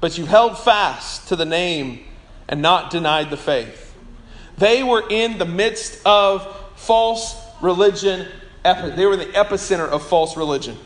But 0.00 0.16
you 0.16 0.24
held 0.24 0.58
fast 0.58 1.28
to 1.28 1.36
the 1.36 1.44
name 1.44 2.00
and 2.48 2.62
not 2.62 2.90
denied 2.90 3.30
the 3.30 3.36
faith. 3.36 3.94
They 4.56 4.82
were 4.82 5.04
in 5.10 5.36
the 5.38 5.44
midst 5.44 6.00
of 6.06 6.46
false 6.76 7.36
religion. 7.60 8.26
They 8.64 9.06
were 9.06 9.14
in 9.14 9.18
the 9.18 9.32
epicenter 9.34 9.88
of 9.88 10.06
false 10.06 10.36
religion. 10.36 10.78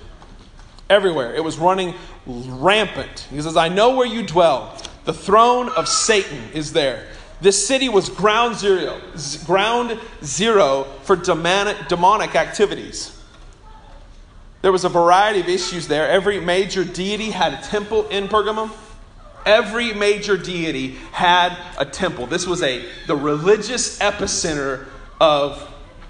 Everywhere. 0.88 1.34
It 1.34 1.44
was 1.44 1.58
running 1.58 1.94
rampant. 2.26 3.28
He 3.30 3.40
says, 3.40 3.56
I 3.56 3.68
know 3.68 3.94
where 3.94 4.06
you 4.06 4.26
dwell. 4.26 4.76
The 5.04 5.12
throne 5.14 5.68
of 5.70 5.88
Satan 5.88 6.50
is 6.52 6.72
there. 6.72 7.06
This 7.40 7.66
city 7.66 7.88
was 7.88 8.08
ground 8.10 8.56
zero, 8.56 9.00
ground 9.46 9.98
zero 10.22 10.84
for 11.02 11.16
demonic, 11.16 11.88
demonic 11.88 12.34
activities. 12.34 13.16
There 14.60 14.72
was 14.72 14.84
a 14.84 14.90
variety 14.90 15.40
of 15.40 15.48
issues 15.48 15.88
there. 15.88 16.06
Every 16.08 16.38
major 16.38 16.84
deity 16.84 17.30
had 17.30 17.54
a 17.54 17.62
temple 17.62 18.06
in 18.08 18.28
Pergamum. 18.28 18.70
Every 19.46 19.94
major 19.94 20.36
deity 20.36 20.96
had 21.12 21.56
a 21.78 21.86
temple. 21.86 22.26
This 22.26 22.46
was 22.46 22.62
a 22.62 22.84
the 23.06 23.16
religious 23.16 23.98
epicenter 24.00 24.86
of 25.18 25.66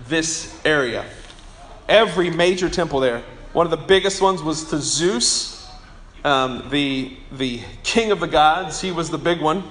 this 0.09 0.59
area. 0.65 1.05
Every 1.89 2.29
major 2.29 2.69
temple 2.69 2.99
there. 2.99 3.23
One 3.53 3.67
of 3.67 3.71
the 3.71 3.77
biggest 3.77 4.21
ones 4.21 4.43
was 4.43 4.65
to 4.71 4.79
Zeus, 4.79 5.69
um, 6.25 6.69
the, 6.71 7.17
the 7.33 7.61
king 7.85 8.11
of 8.11 8.19
the 8.19 8.27
gods. 8.27 8.81
He 8.81 8.91
was 8.91 9.11
the 9.11 9.19
big 9.19 9.41
one 9.41 9.63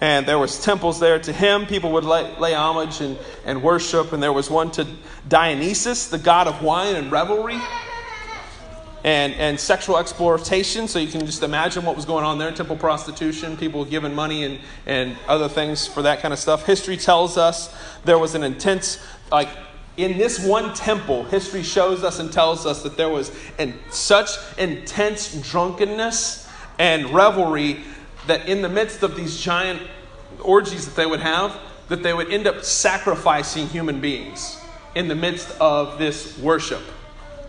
and 0.00 0.24
there 0.26 0.38
was 0.38 0.62
temples 0.62 0.98
there 0.98 1.18
to 1.18 1.32
him. 1.32 1.66
People 1.66 1.92
would 1.92 2.04
lay, 2.04 2.34
lay, 2.38 2.54
homage 2.54 3.00
and, 3.00 3.18
and 3.44 3.62
worship. 3.62 4.12
And 4.12 4.22
there 4.22 4.32
was 4.32 4.50
one 4.50 4.70
to 4.72 4.86
dionysus 5.28 6.08
the 6.08 6.18
god 6.18 6.48
of 6.48 6.62
wine 6.62 6.96
and 6.96 7.12
revelry 7.12 7.60
and, 9.04 9.34
and 9.34 9.60
sexual 9.60 9.98
exploitation. 9.98 10.88
So 10.88 10.98
you 10.98 11.08
can 11.08 11.26
just 11.26 11.42
imagine 11.42 11.84
what 11.84 11.96
was 11.96 12.06
going 12.06 12.24
on 12.24 12.38
there. 12.38 12.50
Temple 12.50 12.76
prostitution 12.76 13.58
people 13.58 13.84
giving 13.84 14.14
money 14.14 14.44
and, 14.44 14.58
and 14.86 15.18
other 15.28 15.48
things 15.48 15.86
for 15.86 16.02
that 16.02 16.20
kind 16.20 16.32
of 16.32 16.40
stuff. 16.40 16.64
History 16.64 16.96
tells 16.96 17.36
us 17.36 17.74
there 18.04 18.18
was 18.18 18.34
an 18.34 18.42
intense 18.42 18.98
like 19.30 19.50
in 19.96 20.16
this 20.16 20.44
one 20.44 20.72
temple 20.74 21.24
history 21.24 21.62
shows 21.62 22.02
us 22.04 22.20
and 22.20 22.32
tells 22.32 22.64
us 22.64 22.82
that 22.82 22.96
there 22.96 23.10
was 23.10 23.30
in 23.58 23.74
such 23.90 24.30
intense 24.56 25.34
drunkenness 25.50 26.48
and 26.78 27.10
revelry 27.10 27.84
that 28.30 28.48
in 28.48 28.62
the 28.62 28.68
midst 28.68 29.02
of 29.02 29.16
these 29.16 29.40
giant 29.40 29.82
orgies 30.40 30.86
that 30.86 30.94
they 30.94 31.06
would 31.06 31.20
have, 31.20 31.58
that 31.88 32.02
they 32.02 32.14
would 32.14 32.32
end 32.32 32.46
up 32.46 32.62
sacrificing 32.62 33.66
human 33.66 34.00
beings 34.00 34.56
in 34.94 35.08
the 35.08 35.14
midst 35.16 35.50
of 35.60 35.98
this 35.98 36.38
worship. 36.38 36.82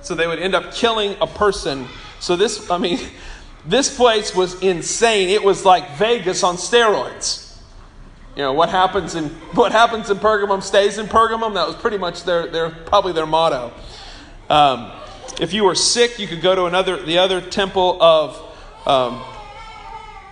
So 0.02 0.16
they 0.16 0.26
would 0.26 0.40
end 0.40 0.56
up 0.56 0.74
killing 0.74 1.16
a 1.22 1.28
person. 1.28 1.88
So 2.20 2.36
this, 2.36 2.72
I 2.72 2.80
mean, 2.80 3.00
this 3.66 3.96
place 3.96 4.36
was 4.36 4.60
insane. 4.64 5.30
It 5.30 5.44
was 5.44 5.64
like 5.64 5.98
Vegas 5.98 6.44
on 6.44 6.56
steroids. 6.56 7.56
You 8.36 8.44
know, 8.44 8.54
what 8.54 8.70
happens 8.70 9.14
in 9.14 9.26
what 9.54 9.72
happens 9.72 10.10
in 10.10 10.18
Pergamum 10.18 10.64
stays 10.64 10.98
in 10.98 11.06
Pergamum. 11.06 11.54
That 11.54 11.68
was 11.68 11.76
pretty 11.76 12.00
much 12.00 12.24
their, 12.24 12.48
their 12.48 12.70
probably 12.72 13.14
their 13.14 13.28
motto. 13.28 13.72
Um, 14.50 14.92
if 15.40 15.54
you 15.54 15.64
were 15.64 15.76
sick, 15.76 16.18
you 16.18 16.28
could 16.28 16.42
go 16.42 16.56
to 16.56 16.66
another 16.66 16.98
the 16.98 17.20
other 17.20 17.40
temple 17.40 18.02
of 18.02 18.36
um, 18.88 19.22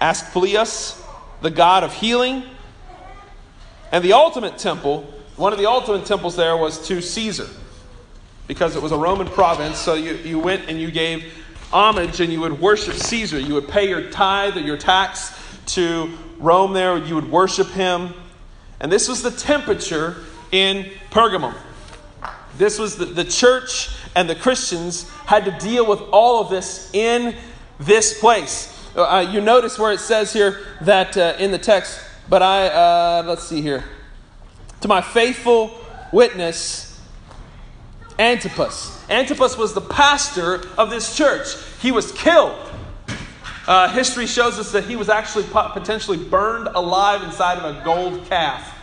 Asclepius, 0.01 1.01
the 1.41 1.49
god 1.49 1.83
of 1.83 1.93
healing. 1.93 2.43
And 3.91 4.03
the 4.03 4.13
ultimate 4.13 4.57
temple, 4.57 5.01
one 5.35 5.51
of 5.51 5.59
the 5.59 5.65
ultimate 5.65 6.05
temples 6.05 6.35
there 6.35 6.55
was 6.55 6.87
to 6.87 7.01
Caesar, 7.01 7.47
because 8.47 8.75
it 8.75 8.81
was 8.81 8.91
a 8.91 8.97
Roman 8.97 9.27
province. 9.27 9.77
So 9.77 9.95
you, 9.95 10.13
you 10.15 10.39
went 10.39 10.69
and 10.69 10.79
you 10.79 10.91
gave 10.91 11.33
homage 11.71 12.19
and 12.19 12.31
you 12.31 12.41
would 12.41 12.59
worship 12.59 12.95
Caesar. 12.95 13.39
You 13.39 13.55
would 13.55 13.67
pay 13.67 13.89
your 13.89 14.09
tithe 14.09 14.57
or 14.57 14.61
your 14.61 14.77
tax 14.77 15.35
to 15.67 16.11
Rome 16.39 16.73
there, 16.73 16.97
you 16.97 17.15
would 17.15 17.29
worship 17.29 17.67
him. 17.67 18.13
And 18.79 18.91
this 18.91 19.07
was 19.07 19.21
the 19.21 19.31
temperature 19.31 20.17
in 20.51 20.89
Pergamum. 21.11 21.53
This 22.57 22.79
was 22.79 22.95
the, 22.95 23.05
the 23.05 23.23
church 23.23 23.89
and 24.15 24.29
the 24.29 24.35
Christians 24.35 25.09
had 25.25 25.45
to 25.45 25.51
deal 25.51 25.85
with 25.85 26.01
all 26.11 26.41
of 26.41 26.49
this 26.49 26.89
in 26.93 27.35
this 27.79 28.19
place. 28.19 28.75
Uh, 29.03 29.21
you 29.21 29.41
notice 29.41 29.79
where 29.79 29.91
it 29.91 29.99
says 29.99 30.33
here 30.33 30.59
that 30.81 31.17
uh, 31.17 31.35
in 31.39 31.51
the 31.51 31.57
text, 31.57 31.99
but 32.27 32.41
I, 32.41 32.67
uh, 32.67 33.23
let's 33.25 33.43
see 33.43 33.61
here, 33.61 33.83
to 34.81 34.87
my 34.87 35.01
faithful 35.01 35.71
witness, 36.11 36.99
Antipas. 38.17 39.09
Antipas 39.09 39.57
was 39.57 39.73
the 39.73 39.81
pastor 39.81 40.61
of 40.77 40.89
this 40.89 41.15
church. 41.15 41.55
He 41.81 41.91
was 41.91 42.11
killed. 42.11 42.57
Uh, 43.67 43.87
history 43.89 44.25
shows 44.25 44.57
us 44.57 44.71
that 44.71 44.85
he 44.85 44.95
was 44.95 45.09
actually 45.09 45.45
potentially 45.51 46.17
burned 46.17 46.67
alive 46.67 47.23
inside 47.23 47.59
of 47.59 47.75
a 47.75 47.83
gold 47.85 48.25
calf. 48.25 48.75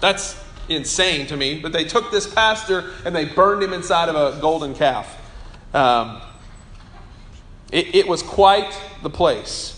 That's 0.00 0.40
insane 0.68 1.26
to 1.26 1.36
me, 1.36 1.58
but 1.58 1.72
they 1.72 1.84
took 1.84 2.10
this 2.10 2.32
pastor 2.32 2.92
and 3.04 3.14
they 3.14 3.24
burned 3.24 3.62
him 3.62 3.72
inside 3.72 4.08
of 4.08 4.14
a 4.14 4.40
golden 4.40 4.74
calf. 4.74 5.16
Um, 5.74 6.20
it, 7.72 7.94
it 7.94 8.08
was 8.08 8.22
quite 8.22 8.72
the 9.02 9.10
place. 9.10 9.74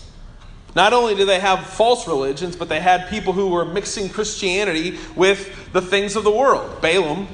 Not 0.75 0.93
only 0.93 1.15
did 1.15 1.27
they 1.27 1.39
have 1.39 1.65
false 1.65 2.07
religions, 2.07 2.55
but 2.55 2.69
they 2.69 2.79
had 2.79 3.09
people 3.09 3.33
who 3.33 3.49
were 3.49 3.65
mixing 3.65 4.07
Christianity 4.09 4.97
with 5.15 5.71
the 5.73 5.81
things 5.81 6.15
of 6.15 6.23
the 6.23 6.31
world. 6.31 6.81
Balaam, 6.81 7.27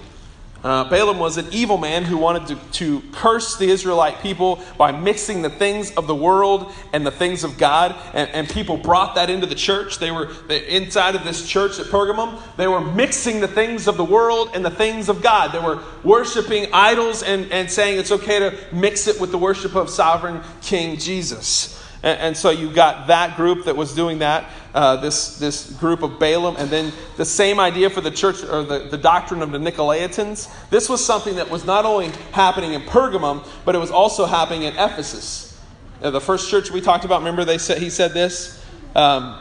uh, 0.64 0.90
Balaam 0.90 1.20
was 1.20 1.38
an 1.38 1.48
evil 1.52 1.78
man 1.78 2.04
who 2.04 2.18
wanted 2.18 2.48
to, 2.48 2.56
to 3.00 3.08
curse 3.12 3.58
the 3.58 3.70
Israelite 3.70 4.22
people 4.22 4.60
by 4.78 4.92
mixing 4.92 5.42
the 5.42 5.50
things 5.50 5.92
of 5.92 6.08
the 6.08 6.16
world 6.16 6.72
and 6.94 7.06
the 7.06 7.12
things 7.12 7.44
of 7.44 7.58
God. 7.58 7.96
And, 8.14 8.30
and 8.32 8.50
people 8.50 8.78
brought 8.78 9.16
that 9.16 9.30
into 9.30 9.46
the 9.46 9.56
church. 9.56 10.00
They 10.00 10.12
were 10.12 10.30
inside 10.50 11.16
of 11.16 11.24
this 11.24 11.48
church 11.48 11.80
at 11.80 11.86
Pergamum. 11.88 12.40
They 12.58 12.68
were 12.68 12.82
mixing 12.82 13.40
the 13.40 13.48
things 13.48 13.88
of 13.88 13.98
the 13.98 14.06
world 14.06 14.50
and 14.54 14.66
the 14.66 14.72
things 14.72 15.10
of 15.10 15.22
God. 15.22 15.52
They 15.52 15.60
were 15.60 15.82
worshiping 16.04 16.68
idols 16.74 17.24
and, 17.24 17.52
and 17.52 17.70
saying 17.70 18.00
it's 18.00 18.12
okay 18.12 18.40
to 18.40 18.58
mix 18.72 19.08
it 19.08 19.22
with 19.22 19.32
the 19.32 19.38
worship 19.38 19.76
of 19.76 19.90
sovereign 19.90 20.42
King 20.62 20.98
Jesus. 20.98 21.87
And, 22.04 22.20
and 22.20 22.38
so 22.38 22.50
you 22.50 22.72
got 22.72 23.08
that 23.08 23.36
group 23.36 23.66
that 23.66 23.76
was 23.76 23.94
doing 23.94 24.20
that, 24.20 24.50
uh, 24.74 24.98
this, 24.98 25.38
this 25.40 25.72
group 25.74 26.04
of 26.04 26.20
Balaam, 26.20 26.56
and 26.58 26.70
then 26.70 26.94
the 27.16 27.26
same 27.26 27.60
idea 27.60 27.90
for 27.90 28.02
the 28.02 28.12
church, 28.12 28.44
or 28.44 28.64
the, 28.64 28.88
the 28.90 28.98
doctrine 28.98 29.42
of 29.42 29.52
the 29.52 29.58
Nicolaitans. 29.58 30.50
This 30.70 30.90
was 30.90 31.04
something 31.04 31.36
that 31.36 31.50
was 31.50 31.66
not 31.66 31.86
only 31.86 32.10
happening 32.32 32.74
in 32.74 32.82
Pergamum, 32.82 33.48
but 33.66 33.76
it 33.76 33.80
was 33.80 33.92
also 33.92 34.26
happening 34.26 34.64
in 34.64 34.74
Ephesus. 34.74 35.60
Uh, 36.02 36.12
the 36.12 36.22
first 36.22 36.50
church 36.50 36.72
we 36.72 36.82
talked 36.82 37.06
about, 37.06 37.20
remember 37.20 37.44
they 37.44 37.58
said, 37.58 37.80
he 37.80 37.90
said 37.90 38.14
this? 38.14 38.64
Um, 38.96 39.40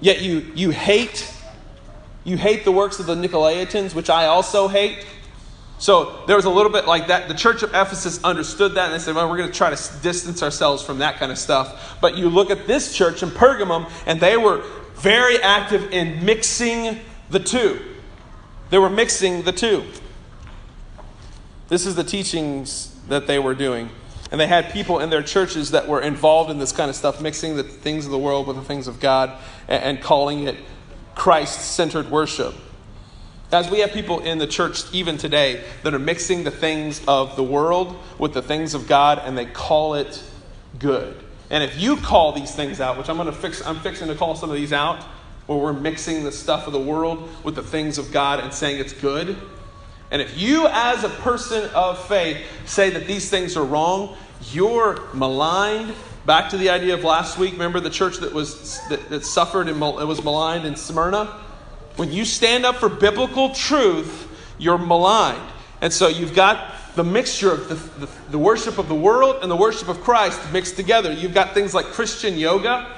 Yet 0.00 0.20
you, 0.20 0.52
you 0.54 0.70
hate 0.70 1.32
you 2.24 2.36
hate 2.36 2.64
the 2.64 2.72
works 2.72 2.98
of 2.98 3.06
the 3.06 3.14
Nicolaitans, 3.14 3.94
which 3.94 4.10
I 4.10 4.26
also 4.26 4.66
hate. 4.66 5.06
So 5.78 6.24
there 6.26 6.36
was 6.36 6.46
a 6.46 6.50
little 6.50 6.72
bit 6.72 6.86
like 6.86 7.08
that. 7.08 7.28
The 7.28 7.34
church 7.34 7.62
of 7.62 7.70
Ephesus 7.70 8.22
understood 8.24 8.74
that 8.74 8.86
and 8.86 8.94
they 8.94 8.98
said, 8.98 9.14
well, 9.14 9.28
we're 9.28 9.36
going 9.36 9.50
to 9.50 9.56
try 9.56 9.74
to 9.74 10.02
distance 10.02 10.42
ourselves 10.42 10.82
from 10.82 10.98
that 10.98 11.18
kind 11.18 11.30
of 11.30 11.38
stuff. 11.38 11.98
But 12.00 12.16
you 12.16 12.30
look 12.30 12.50
at 12.50 12.66
this 12.66 12.94
church 12.94 13.22
in 13.22 13.28
Pergamum, 13.28 13.90
and 14.06 14.20
they 14.20 14.36
were 14.36 14.64
very 14.94 15.42
active 15.42 15.92
in 15.92 16.24
mixing 16.24 17.00
the 17.28 17.40
two. 17.40 17.80
They 18.70 18.78
were 18.78 18.90
mixing 18.90 19.42
the 19.42 19.52
two. 19.52 19.84
This 21.68 21.84
is 21.84 21.94
the 21.94 22.04
teachings 22.04 22.94
that 23.08 23.26
they 23.26 23.38
were 23.38 23.54
doing. 23.54 23.90
And 24.30 24.40
they 24.40 24.46
had 24.46 24.70
people 24.72 24.98
in 25.00 25.10
their 25.10 25.22
churches 25.22 25.70
that 25.72 25.86
were 25.86 26.00
involved 26.00 26.50
in 26.50 26.58
this 26.58 26.72
kind 26.72 26.88
of 26.88 26.96
stuff, 26.96 27.20
mixing 27.20 27.56
the 27.56 27.62
things 27.62 28.06
of 28.06 28.10
the 28.10 28.18
world 28.18 28.46
with 28.46 28.56
the 28.56 28.62
things 28.62 28.88
of 28.88 28.98
God 28.98 29.32
and, 29.68 30.00
calling 30.00 30.48
it 30.48 30.56
Christ 31.14 31.60
centered 31.74 32.10
worship. 32.10 32.54
As 33.52 33.70
we 33.70 33.78
have 33.78 33.92
people 33.92 34.20
in 34.20 34.38
the 34.38 34.46
church 34.46 34.82
even 34.92 35.18
today 35.18 35.62
that 35.84 35.94
are 35.94 36.00
mixing 36.00 36.42
the 36.42 36.50
things 36.50 37.00
of 37.06 37.36
the 37.36 37.44
world 37.44 37.96
with 38.18 38.34
the 38.34 38.42
things 38.42 38.74
of 38.74 38.88
God 38.88 39.22
and 39.24 39.38
they 39.38 39.46
call 39.46 39.94
it 39.94 40.20
good. 40.78 41.16
And 41.48 41.62
if 41.62 41.80
you 41.80 41.96
call 41.96 42.32
these 42.32 42.52
things 42.52 42.80
out, 42.80 42.98
which 42.98 43.08
I'm 43.08 43.16
going 43.16 43.26
to 43.26 43.32
fix, 43.32 43.64
I'm 43.64 43.78
fixing 43.78 44.08
to 44.08 44.16
call 44.16 44.34
some 44.34 44.50
of 44.50 44.56
these 44.56 44.72
out, 44.72 45.00
where 45.46 45.58
we're 45.58 45.72
mixing 45.72 46.24
the 46.24 46.32
stuff 46.32 46.66
of 46.66 46.72
the 46.72 46.80
world 46.80 47.28
with 47.44 47.54
the 47.54 47.62
things 47.62 47.98
of 47.98 48.10
God 48.10 48.40
and 48.40 48.52
saying 48.52 48.80
it's 48.80 48.92
good. 48.92 49.36
And 50.10 50.20
if 50.20 50.36
you, 50.36 50.66
as 50.66 51.04
a 51.04 51.08
person 51.08 51.70
of 51.70 52.04
faith, 52.06 52.44
say 52.64 52.90
that 52.90 53.06
these 53.06 53.30
things 53.30 53.56
are 53.56 53.64
wrong, 53.64 54.16
you're 54.52 55.00
maligned. 55.14 55.94
Back 56.26 56.50
to 56.50 56.56
the 56.56 56.70
idea 56.70 56.94
of 56.94 57.04
last 57.04 57.38
week. 57.38 57.52
Remember 57.52 57.78
the 57.78 57.90
church 57.90 58.18
that 58.18 58.32
was 58.32 58.80
that, 58.88 59.08
that 59.10 59.24
suffered 59.24 59.68
and 59.68 59.80
it 59.80 60.06
was 60.06 60.24
maligned 60.24 60.66
in 60.66 60.74
Smyrna. 60.74 61.45
When 61.96 62.12
you 62.12 62.24
stand 62.24 62.66
up 62.66 62.76
for 62.76 62.88
biblical 62.88 63.54
truth, 63.54 64.28
you're 64.58 64.78
maligned. 64.78 65.50
And 65.80 65.92
so 65.92 66.08
you've 66.08 66.34
got 66.34 66.72
the 66.94 67.04
mixture 67.04 67.52
of 67.52 67.68
the, 67.68 67.74
the, 68.06 68.12
the 68.30 68.38
worship 68.38 68.78
of 68.78 68.88
the 68.88 68.94
world 68.94 69.36
and 69.42 69.50
the 69.50 69.56
worship 69.56 69.88
of 69.88 70.00
Christ 70.00 70.40
mixed 70.52 70.76
together. 70.76 71.12
You've 71.12 71.34
got 71.34 71.52
things 71.52 71.74
like 71.74 71.86
Christian 71.86 72.38
yoga, 72.38 72.90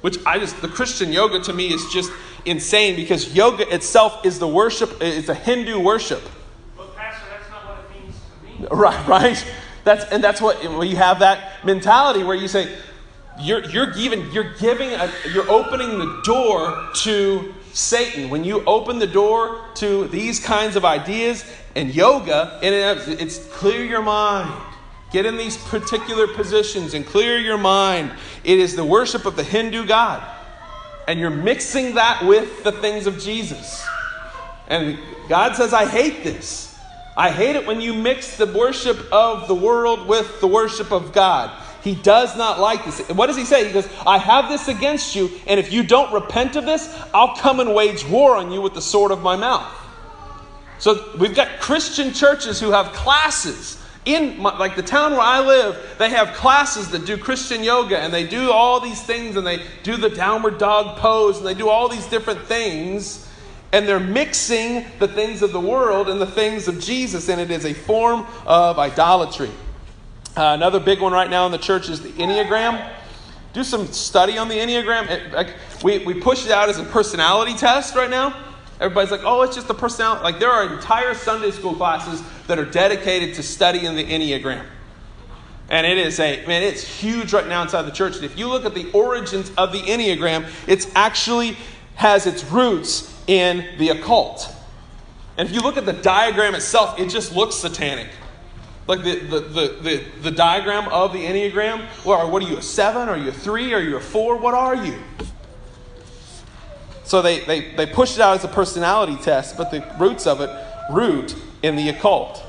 which 0.00 0.18
I 0.24 0.38
just, 0.38 0.60
the 0.62 0.68
Christian 0.68 1.12
yoga 1.12 1.40
to 1.40 1.52
me 1.52 1.72
is 1.72 1.86
just 1.92 2.10
insane 2.44 2.96
because 2.96 3.34
yoga 3.34 3.72
itself 3.72 4.24
is 4.24 4.38
the 4.38 4.48
worship, 4.48 4.96
it's 5.00 5.28
a 5.28 5.34
Hindu 5.34 5.78
worship. 5.78 6.22
But 6.76 6.96
Pastor, 6.96 7.26
that's 7.30 7.50
not 7.50 7.68
what 7.68 7.78
it 7.78 8.02
means 8.02 8.16
to 8.16 8.64
me. 8.64 8.68
Right, 8.70 9.06
right. 9.06 9.46
That's 9.84 10.04
and 10.12 10.22
that's 10.22 10.40
what 10.40 10.62
when 10.78 10.88
you 10.88 10.96
have 10.96 11.18
that 11.18 11.64
mentality 11.64 12.22
where 12.22 12.36
you 12.36 12.46
say 12.46 12.72
you're 13.40 13.64
you're 13.64 13.90
giving 13.90 14.30
you're 14.30 14.54
giving 14.54 14.90
a, 14.92 15.10
you're 15.32 15.50
opening 15.50 15.98
the 15.98 16.20
door 16.24 16.88
to 16.94 17.52
Satan. 17.72 18.30
When 18.30 18.44
you 18.44 18.64
open 18.64 18.98
the 18.98 19.06
door 19.06 19.64
to 19.76 20.06
these 20.08 20.38
kinds 20.40 20.76
of 20.76 20.84
ideas 20.84 21.44
and 21.74 21.94
yoga, 21.94 22.58
and 22.62 22.74
it's 23.20 23.38
clear 23.48 23.84
your 23.84 24.02
mind. 24.02 24.52
Get 25.10 25.26
in 25.26 25.36
these 25.36 25.56
particular 25.56 26.26
positions 26.26 26.94
and 26.94 27.04
clear 27.04 27.38
your 27.38 27.58
mind. 27.58 28.12
It 28.44 28.58
is 28.58 28.76
the 28.76 28.84
worship 28.84 29.26
of 29.26 29.36
the 29.36 29.44
Hindu 29.44 29.86
God. 29.86 30.26
And 31.06 31.20
you're 31.20 31.30
mixing 31.30 31.96
that 31.96 32.24
with 32.24 32.64
the 32.64 32.72
things 32.72 33.06
of 33.06 33.18
Jesus. 33.18 33.84
And 34.68 34.98
God 35.28 35.54
says, 35.56 35.74
I 35.74 35.86
hate 35.86 36.24
this. 36.24 36.78
I 37.14 37.30
hate 37.30 37.56
it 37.56 37.66
when 37.66 37.82
you 37.82 37.92
mix 37.92 38.38
the 38.38 38.46
worship 38.46 39.12
of 39.12 39.48
the 39.48 39.54
world 39.54 40.06
with 40.08 40.40
the 40.40 40.46
worship 40.46 40.92
of 40.92 41.12
God. 41.12 41.50
He 41.82 41.94
does 41.96 42.36
not 42.36 42.60
like 42.60 42.84
this. 42.84 43.00
What 43.08 43.26
does 43.26 43.36
he 43.36 43.44
say? 43.44 43.66
He 43.66 43.72
goes, 43.72 43.88
I 44.06 44.18
have 44.18 44.48
this 44.48 44.68
against 44.68 45.16
you, 45.16 45.30
and 45.46 45.58
if 45.58 45.72
you 45.72 45.82
don't 45.82 46.12
repent 46.12 46.56
of 46.56 46.64
this, 46.64 46.88
I'll 47.12 47.36
come 47.36 47.58
and 47.60 47.74
wage 47.74 48.06
war 48.06 48.36
on 48.36 48.52
you 48.52 48.60
with 48.60 48.74
the 48.74 48.82
sword 48.82 49.10
of 49.10 49.22
my 49.22 49.36
mouth. 49.36 49.66
So 50.78 51.16
we've 51.18 51.34
got 51.34 51.60
Christian 51.60 52.12
churches 52.12 52.60
who 52.60 52.70
have 52.70 52.92
classes 52.92 53.78
in 54.04 54.40
my, 54.40 54.56
like 54.58 54.74
the 54.74 54.82
town 54.82 55.12
where 55.12 55.20
I 55.20 55.40
live, 55.40 55.94
they 55.98 56.10
have 56.10 56.34
classes 56.34 56.90
that 56.90 57.06
do 57.06 57.16
Christian 57.16 57.62
yoga 57.62 57.98
and 57.98 58.12
they 58.12 58.26
do 58.26 58.50
all 58.50 58.80
these 58.80 59.00
things 59.00 59.36
and 59.36 59.46
they 59.46 59.62
do 59.84 59.96
the 59.96 60.10
downward 60.10 60.58
dog 60.58 60.98
pose 60.98 61.38
and 61.38 61.46
they 61.46 61.54
do 61.54 61.68
all 61.68 61.88
these 61.88 62.06
different 62.06 62.40
things 62.40 63.28
and 63.72 63.86
they're 63.86 64.00
mixing 64.00 64.84
the 64.98 65.06
things 65.06 65.40
of 65.42 65.52
the 65.52 65.60
world 65.60 66.08
and 66.08 66.20
the 66.20 66.26
things 66.26 66.66
of 66.66 66.80
Jesus 66.80 67.28
and 67.28 67.40
it 67.40 67.50
is 67.50 67.64
a 67.64 67.72
form 67.72 68.26
of 68.44 68.78
idolatry. 68.78 69.50
Uh, 70.34 70.54
another 70.54 70.80
big 70.80 71.00
one 71.00 71.12
right 71.12 71.28
now 71.28 71.44
in 71.44 71.52
the 71.52 71.58
church 71.58 71.90
is 71.90 72.00
the 72.00 72.08
Enneagram. 72.10 72.90
Do 73.52 73.62
some 73.62 73.86
study 73.88 74.38
on 74.38 74.48
the 74.48 74.54
Enneagram. 74.54 75.10
It, 75.10 75.32
like, 75.32 75.56
we, 75.84 75.98
we 75.98 76.14
push 76.14 76.46
it 76.46 76.50
out 76.50 76.70
as 76.70 76.78
a 76.78 76.84
personality 76.84 77.54
test 77.54 77.94
right 77.94 78.08
now. 78.08 78.34
Everybody's 78.80 79.10
like, 79.10 79.20
oh, 79.24 79.42
it's 79.42 79.54
just 79.54 79.68
a 79.68 79.74
personality. 79.74 80.22
Like, 80.24 80.40
there 80.40 80.50
are 80.50 80.72
entire 80.72 81.12
Sunday 81.12 81.50
school 81.50 81.74
classes 81.74 82.22
that 82.46 82.58
are 82.58 82.64
dedicated 82.64 83.34
to 83.34 83.42
studying 83.42 83.94
the 83.94 84.04
Enneagram. 84.04 84.64
And 85.68 85.86
it 85.86 85.98
is 85.98 86.18
a, 86.18 86.44
man, 86.46 86.62
it's 86.62 86.82
huge 86.82 87.32
right 87.32 87.46
now 87.46 87.62
inside 87.62 87.82
the 87.82 87.92
church. 87.92 88.16
And 88.16 88.24
if 88.24 88.38
you 88.38 88.48
look 88.48 88.64
at 88.64 88.74
the 88.74 88.90
origins 88.92 89.52
of 89.56 89.70
the 89.72 89.80
Enneagram, 89.80 90.50
it's 90.66 90.90
actually 90.94 91.56
has 91.96 92.26
its 92.26 92.42
roots 92.44 93.14
in 93.26 93.66
the 93.78 93.90
occult. 93.90 94.52
And 95.36 95.48
if 95.48 95.54
you 95.54 95.60
look 95.60 95.76
at 95.76 95.86
the 95.86 95.92
diagram 95.92 96.54
itself, 96.54 96.98
it 96.98 97.10
just 97.10 97.34
looks 97.36 97.56
satanic. 97.56 98.08
Like 98.86 99.04
the, 99.04 99.20
the, 99.20 99.40
the, 99.40 100.04
the, 100.22 100.30
diagram 100.32 100.88
of 100.88 101.12
the 101.12 101.20
Enneagram, 101.20 101.86
well, 102.04 102.28
what 102.28 102.42
are 102.42 102.48
you, 102.48 102.56
a 102.56 102.62
seven? 102.62 103.08
Are 103.08 103.16
you 103.16 103.28
a 103.28 103.32
three? 103.32 103.72
Are 103.72 103.80
you 103.80 103.96
a 103.96 104.00
four? 104.00 104.36
What 104.36 104.54
are 104.54 104.74
you? 104.74 104.98
So 107.04 107.22
they, 107.22 107.40
they, 107.44 107.74
they 107.76 107.86
pushed 107.86 108.16
it 108.16 108.22
out 108.22 108.36
as 108.36 108.44
a 108.44 108.48
personality 108.48 109.16
test, 109.22 109.56
but 109.56 109.70
the 109.70 109.86
roots 110.00 110.26
of 110.26 110.40
it 110.40 110.50
root 110.90 111.36
in 111.62 111.76
the 111.76 111.90
occult. 111.90 112.44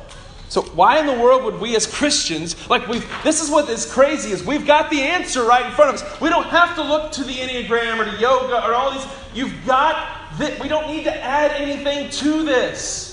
So 0.50 0.62
why 0.62 1.00
in 1.00 1.06
the 1.06 1.14
world 1.14 1.44
would 1.46 1.60
we 1.60 1.76
as 1.76 1.88
Christians, 1.88 2.70
like 2.70 2.88
we 2.88 3.00
this 3.24 3.42
is 3.42 3.50
what 3.50 3.68
is 3.70 3.92
crazy 3.92 4.32
is 4.32 4.44
we've 4.44 4.68
got 4.68 4.92
the 4.92 5.02
answer 5.02 5.44
right 5.44 5.66
in 5.66 5.72
front 5.72 5.96
of 5.96 6.02
us. 6.02 6.22
We 6.22 6.30
don't 6.30 6.46
have 6.46 6.76
to 6.76 6.84
look 6.84 7.12
to 7.14 7.24
the 7.24 7.34
Enneagram 7.34 8.00
or 8.00 8.06
to 8.06 8.18
yoga 8.20 8.64
or 8.64 8.76
all 8.76 8.92
these. 8.92 9.06
You've 9.34 9.66
got 9.66 10.38
that. 10.38 10.60
We 10.60 10.68
don't 10.68 10.88
need 10.88 11.06
to 11.06 11.24
add 11.24 11.60
anything 11.60 12.12
to 12.12 12.44
this. 12.44 13.13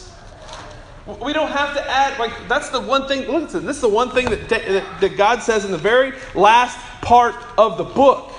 We 1.18 1.32
don't 1.32 1.50
have 1.50 1.74
to 1.74 1.90
add, 1.90 2.18
like, 2.18 2.32
that's 2.48 2.70
the 2.70 2.80
one 2.80 3.08
thing, 3.08 3.26
listen, 3.26 3.66
this 3.66 3.76
is 3.76 3.82
the 3.82 3.88
one 3.88 4.10
thing 4.10 4.26
that, 4.26 4.48
that, 4.48 5.00
that 5.00 5.16
God 5.16 5.42
says 5.42 5.64
in 5.64 5.72
the 5.72 5.78
very 5.78 6.12
last 6.34 6.78
part 7.00 7.34
of 7.58 7.78
the 7.78 7.84
book. 7.84 8.32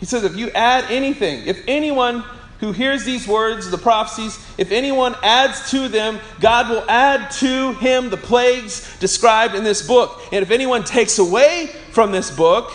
He 0.00 0.06
says, 0.06 0.24
if 0.24 0.36
you 0.36 0.50
add 0.50 0.84
anything, 0.90 1.46
if 1.46 1.62
anyone 1.66 2.24
who 2.60 2.72
hears 2.72 3.04
these 3.04 3.26
words, 3.26 3.70
the 3.70 3.78
prophecies, 3.78 4.38
if 4.58 4.72
anyone 4.72 5.14
adds 5.22 5.70
to 5.70 5.88
them, 5.88 6.18
God 6.40 6.68
will 6.68 6.84
add 6.88 7.30
to 7.32 7.72
him 7.74 8.10
the 8.10 8.16
plagues 8.16 8.98
described 8.98 9.54
in 9.54 9.64
this 9.64 9.86
book. 9.86 10.20
And 10.32 10.42
if 10.42 10.50
anyone 10.50 10.84
takes 10.84 11.18
away 11.18 11.68
from 11.92 12.10
this 12.10 12.30
book, 12.30 12.72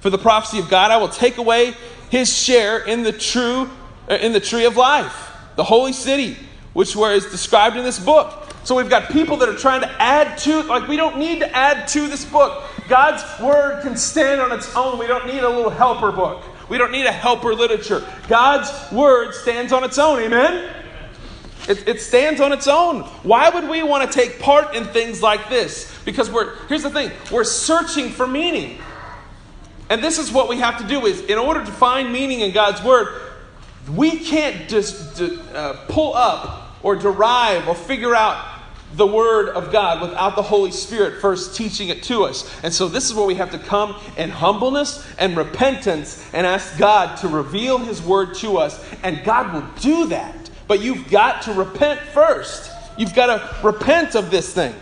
for 0.00 0.08
the 0.08 0.18
prophecy 0.18 0.58
of 0.58 0.68
God, 0.70 0.90
I 0.90 0.96
will 0.96 1.10
take 1.10 1.36
away 1.36 1.74
his 2.10 2.34
share 2.34 2.78
in 2.78 3.02
the 3.02 3.12
true 3.12 3.70
Uh, 4.10 4.14
in 4.14 4.32
the 4.32 4.40
tree 4.40 4.64
of 4.64 4.76
life, 4.76 5.30
the 5.54 5.62
holy 5.62 5.92
city, 5.92 6.36
which 6.72 6.96
is 6.96 7.26
described 7.26 7.76
in 7.76 7.84
this 7.84 8.00
book. 8.00 8.52
So 8.64 8.74
we've 8.74 8.90
got 8.90 9.08
people 9.12 9.36
that 9.36 9.48
are 9.48 9.56
trying 9.56 9.82
to 9.82 10.02
add 10.02 10.36
to, 10.38 10.64
like, 10.64 10.88
we 10.88 10.96
don't 10.96 11.18
need 11.18 11.38
to 11.38 11.56
add 11.56 11.86
to 11.88 12.08
this 12.08 12.24
book. 12.24 12.64
God's 12.88 13.22
word 13.40 13.82
can 13.82 13.96
stand 13.96 14.40
on 14.40 14.50
its 14.50 14.74
own. 14.74 14.98
We 14.98 15.06
don't 15.06 15.26
need 15.26 15.44
a 15.44 15.48
little 15.48 15.70
helper 15.70 16.10
book. 16.10 16.42
We 16.68 16.76
don't 16.76 16.90
need 16.90 17.06
a 17.06 17.12
helper 17.12 17.54
literature. 17.54 18.04
God's 18.26 18.70
word 18.90 19.32
stands 19.32 19.72
on 19.72 19.84
its 19.84 19.96
own. 19.96 20.18
Amen? 20.18 20.74
It, 21.68 21.86
it, 21.86 22.00
stands 22.00 22.40
on 22.40 22.50
its 22.50 22.66
own. 22.66 23.02
Why 23.22 23.48
would 23.48 23.68
we 23.68 23.84
want 23.84 24.10
to 24.10 24.18
take 24.18 24.40
part 24.40 24.74
in 24.74 24.86
things 24.86 25.22
like 25.22 25.48
this? 25.48 25.96
Because 26.04 26.28
we're, 26.28 26.56
here's 26.66 26.82
the 26.82 26.90
thing, 26.90 27.12
we're 27.30 27.44
searching 27.44 28.10
for 28.10 28.26
meaning. 28.26 28.78
And 29.88 30.02
this 30.02 30.18
is 30.18 30.32
what 30.32 30.48
we 30.48 30.56
have 30.56 30.78
to 30.78 30.86
do 30.86 31.06
is 31.06 31.20
in 31.22 31.38
order 31.38 31.64
to 31.64 31.70
find 31.70 32.12
meaning 32.12 32.40
in 32.40 32.52
God's 32.52 32.82
word, 32.82 33.29
we 33.96 34.18
can't 34.18 34.68
just 34.68 35.20
uh, 35.20 35.72
pull 35.88 36.14
up 36.14 36.76
or 36.82 36.96
derive 36.96 37.68
or 37.68 37.74
figure 37.74 38.14
out 38.14 38.46
the 38.94 39.06
Word 39.06 39.50
of 39.50 39.70
God 39.70 40.02
without 40.02 40.34
the 40.34 40.42
Holy 40.42 40.72
Spirit 40.72 41.20
first 41.20 41.56
teaching 41.56 41.88
it 41.90 42.02
to 42.04 42.24
us. 42.24 42.50
And 42.62 42.72
so, 42.74 42.88
this 42.88 43.04
is 43.04 43.14
where 43.14 43.26
we 43.26 43.36
have 43.36 43.52
to 43.52 43.58
come 43.58 43.96
in 44.16 44.30
humbleness 44.30 45.06
and 45.18 45.36
repentance 45.36 46.28
and 46.32 46.46
ask 46.46 46.76
God 46.78 47.16
to 47.18 47.28
reveal 47.28 47.78
His 47.78 48.02
Word 48.02 48.34
to 48.36 48.58
us. 48.58 48.84
And 49.02 49.22
God 49.24 49.54
will 49.54 49.68
do 49.80 50.08
that. 50.08 50.50
But 50.66 50.80
you've 50.80 51.08
got 51.08 51.42
to 51.42 51.52
repent 51.52 52.00
first. 52.00 52.70
You've 52.96 53.14
got 53.14 53.26
to 53.26 53.66
repent 53.66 54.14
of 54.14 54.30
this 54.30 54.52
thing. 54.52 54.74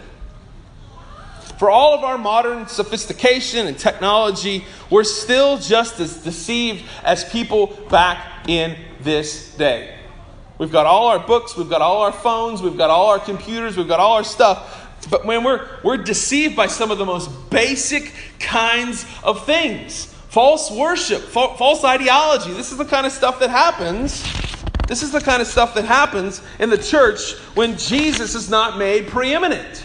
For 1.59 1.71
all 1.71 1.93
of 1.93 2.05
our 2.05 2.17
modern 2.17 2.69
sophistication 2.69 3.67
and 3.67 3.77
technology, 3.77 4.65
we're 4.91 5.05
still 5.05 5.59
just 5.59 5.99
as 5.99 6.23
deceived 6.23 6.85
as 7.03 7.25
people 7.25 7.67
back 7.91 8.49
in 8.49 8.77
this 9.01 9.55
day. 9.55 9.97
We've 10.59 10.73
got 10.73 10.87
all 10.87 11.07
our 11.07 11.21
books, 11.21 11.57
we've 11.57 11.71
got 11.71 11.83
all 11.83 12.03
our 12.03 12.13
phones, 12.13 12.63
we've 12.63 12.77
got 12.77 12.91
all 12.91 13.07
our 13.11 13.21
computers, 13.21 13.77
we've 13.77 13.89
got 13.89 14.01
all 14.01 14.17
our 14.17 14.25
stuff. 14.25 14.87
But 15.09 15.25
when 15.25 15.45
we're, 15.45 15.69
we're 15.85 15.97
deceived 15.97 16.57
by 16.57 16.67
some 16.67 16.91
of 16.91 16.99
the 16.99 17.07
most 17.07 17.29
basic 17.51 18.13
kinds 18.41 19.07
of 19.23 19.47
things 19.47 20.15
false 20.29 20.71
worship, 20.71 21.23
fa- 21.23 21.55
false 21.57 21.85
ideology, 21.85 22.53
this 22.53 22.71
is 22.71 22.79
the 22.79 22.85
kind 22.85 23.07
of 23.07 23.13
stuff 23.13 23.41
that 23.41 23.51
happens. 23.51 24.23
This 24.87 25.03
is 25.03 25.11
the 25.13 25.21
kind 25.21 25.43
of 25.43 25.49
stuff 25.49 25.75
that 25.75 25.85
happens 25.85 26.43
in 26.59 26.71
the 26.71 26.79
church 26.79 27.35
when 27.55 27.77
Jesus 27.77 28.35
is 28.35 28.49
not 28.49 28.79
made 28.79 29.07
preeminent. 29.09 29.85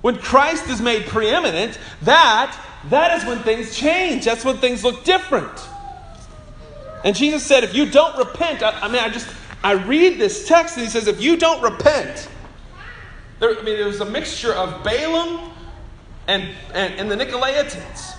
When 0.00 0.16
Christ 0.16 0.68
is 0.68 0.80
made 0.80 1.06
preeminent, 1.06 1.78
that 2.02 2.58
that 2.90 3.18
is 3.18 3.26
when 3.26 3.38
things 3.40 3.76
change. 3.76 4.24
That's 4.24 4.44
when 4.44 4.58
things 4.58 4.84
look 4.84 5.04
different. 5.04 5.52
And 7.04 7.14
Jesus 7.14 7.44
said, 7.44 7.64
if 7.64 7.74
you 7.74 7.90
don't 7.90 8.16
repent, 8.16 8.62
I, 8.62 8.70
I 8.80 8.88
mean, 8.88 9.00
I 9.00 9.10
just 9.10 9.28
I 9.62 9.72
read 9.72 10.18
this 10.18 10.46
text 10.46 10.76
and 10.76 10.84
he 10.84 10.90
says, 10.90 11.06
if 11.06 11.22
you 11.22 11.36
don't 11.36 11.62
repent, 11.62 12.28
there, 13.38 13.58
I 13.58 13.62
mean, 13.62 13.76
there 13.76 13.86
was 13.86 14.00
a 14.00 14.04
mixture 14.04 14.52
of 14.52 14.82
Balaam 14.84 15.52
and, 16.26 16.48
and, 16.74 16.94
and 16.94 17.10
the 17.10 17.16
Nicolaitans 17.16 18.16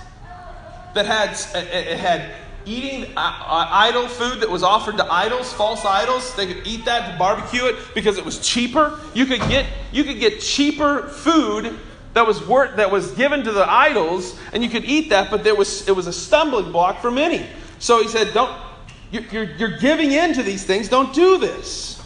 that 0.93 1.05
had, 1.05 1.31
it 1.55 1.99
had 1.99 2.31
eating 2.65 3.15
uh, 3.15 3.19
uh, 3.19 3.67
idol 3.69 4.07
food 4.07 4.39
that 4.39 4.49
was 4.49 4.63
offered 4.63 4.97
to 4.97 5.11
idols, 5.11 5.53
false 5.53 5.85
idols. 5.85 6.35
They 6.35 6.47
could 6.47 6.65
eat 6.65 6.85
that 6.85 7.19
barbecue 7.19 7.65
it 7.65 7.75
because 7.93 8.17
it 8.17 8.25
was 8.25 8.39
cheaper. 8.39 8.99
You 9.13 9.27
could 9.27 9.41
get, 9.41 9.67
you 9.91 10.03
could 10.03 10.19
get 10.19 10.41
cheaper 10.41 11.09
food 11.09 11.77
that 12.13 12.25
was 12.25 12.45
worth, 12.47 12.77
that 12.77 12.89
was 12.89 13.11
given 13.11 13.43
to 13.43 13.51
the 13.51 13.69
idols, 13.69 14.39
and 14.51 14.63
you 14.63 14.69
could 14.69 14.85
eat 14.85 15.09
that, 15.09 15.29
but 15.29 15.43
there 15.43 15.53
was, 15.53 15.87
it 15.87 15.95
was 15.95 16.07
a 16.07 16.13
stumbling 16.13 16.71
block 16.71 17.01
for 17.01 17.11
many. 17.11 17.45
So 17.77 18.01
he 18.01 18.07
said, 18.07 18.33
don't, 18.33 18.51
you're, 19.21 19.43
you're 19.43 19.77
giving 19.77 20.11
in 20.11 20.33
to 20.33 20.43
these 20.43 20.63
things. 20.63 20.89
Don't 20.89 21.13
do 21.13 21.37
this. 21.37 22.01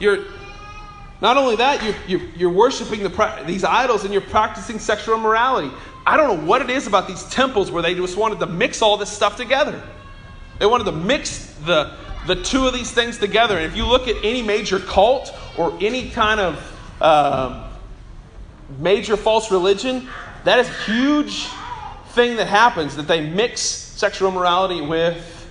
You're 0.00 0.24
not 1.20 1.36
only 1.36 1.56
that, 1.56 1.82
you're, 1.84 1.94
you're, 2.08 2.28
you're 2.36 2.50
worshiping 2.50 3.02
the, 3.04 3.42
these 3.46 3.62
idols 3.62 4.04
and 4.04 4.12
you're 4.12 4.22
practicing 4.22 4.80
sexual 4.80 5.16
immorality. 5.16 5.70
I 6.04 6.16
don't 6.16 6.36
know 6.36 6.46
what 6.46 6.62
it 6.62 6.70
is 6.70 6.88
about 6.88 7.06
these 7.06 7.22
temples 7.28 7.70
where 7.70 7.82
they 7.82 7.94
just 7.94 8.16
wanted 8.16 8.40
to 8.40 8.46
mix 8.46 8.82
all 8.82 8.96
this 8.96 9.10
stuff 9.10 9.36
together. 9.36 9.80
They 10.58 10.66
wanted 10.66 10.84
to 10.84 10.92
mix 10.92 11.54
the, 11.64 11.96
the 12.26 12.42
two 12.42 12.66
of 12.66 12.74
these 12.74 12.90
things 12.90 13.18
together. 13.18 13.56
And 13.56 13.66
if 13.66 13.76
you 13.76 13.86
look 13.86 14.08
at 14.08 14.16
any 14.24 14.42
major 14.42 14.80
cult 14.80 15.32
or 15.56 15.76
any 15.80 16.10
kind 16.10 16.40
of 16.40 17.00
um, 17.00 17.64
major 18.80 19.16
false 19.16 19.52
religion, 19.52 20.08
that 20.44 20.58
is 20.58 20.68
a 20.68 20.72
huge 20.84 21.46
thing 22.08 22.36
that 22.36 22.48
happens 22.48 22.96
that 22.96 23.06
they 23.06 23.20
mix 23.20 23.81
sexual 24.02 24.28
immorality 24.28 24.80
with 24.80 25.46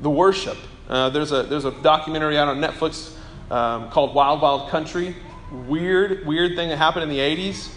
the 0.00 0.10
worship. 0.10 0.56
Uh, 0.88 1.08
there's, 1.08 1.30
a, 1.30 1.44
there's 1.44 1.64
a 1.64 1.70
documentary 1.70 2.36
out 2.36 2.48
on 2.48 2.58
Netflix 2.58 3.14
um, 3.52 3.88
called 3.90 4.16
Wild 4.16 4.42
Wild 4.42 4.68
Country. 4.68 5.14
Weird, 5.68 6.26
weird 6.26 6.56
thing 6.56 6.70
that 6.70 6.76
happened 6.76 7.04
in 7.04 7.08
the 7.08 7.20
80s. 7.20 7.68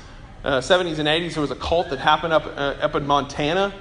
Uh, 0.44 0.58
70s 0.58 0.98
and 0.98 1.08
80s, 1.08 1.36
there 1.36 1.42
was 1.42 1.52
a 1.52 1.56
cult 1.56 1.92
that 1.92 2.00
happened 2.00 2.34
up, 2.34 2.48
uh, 2.48 2.82
up 2.82 2.96
in 2.96 3.06
Montana, 3.06 3.72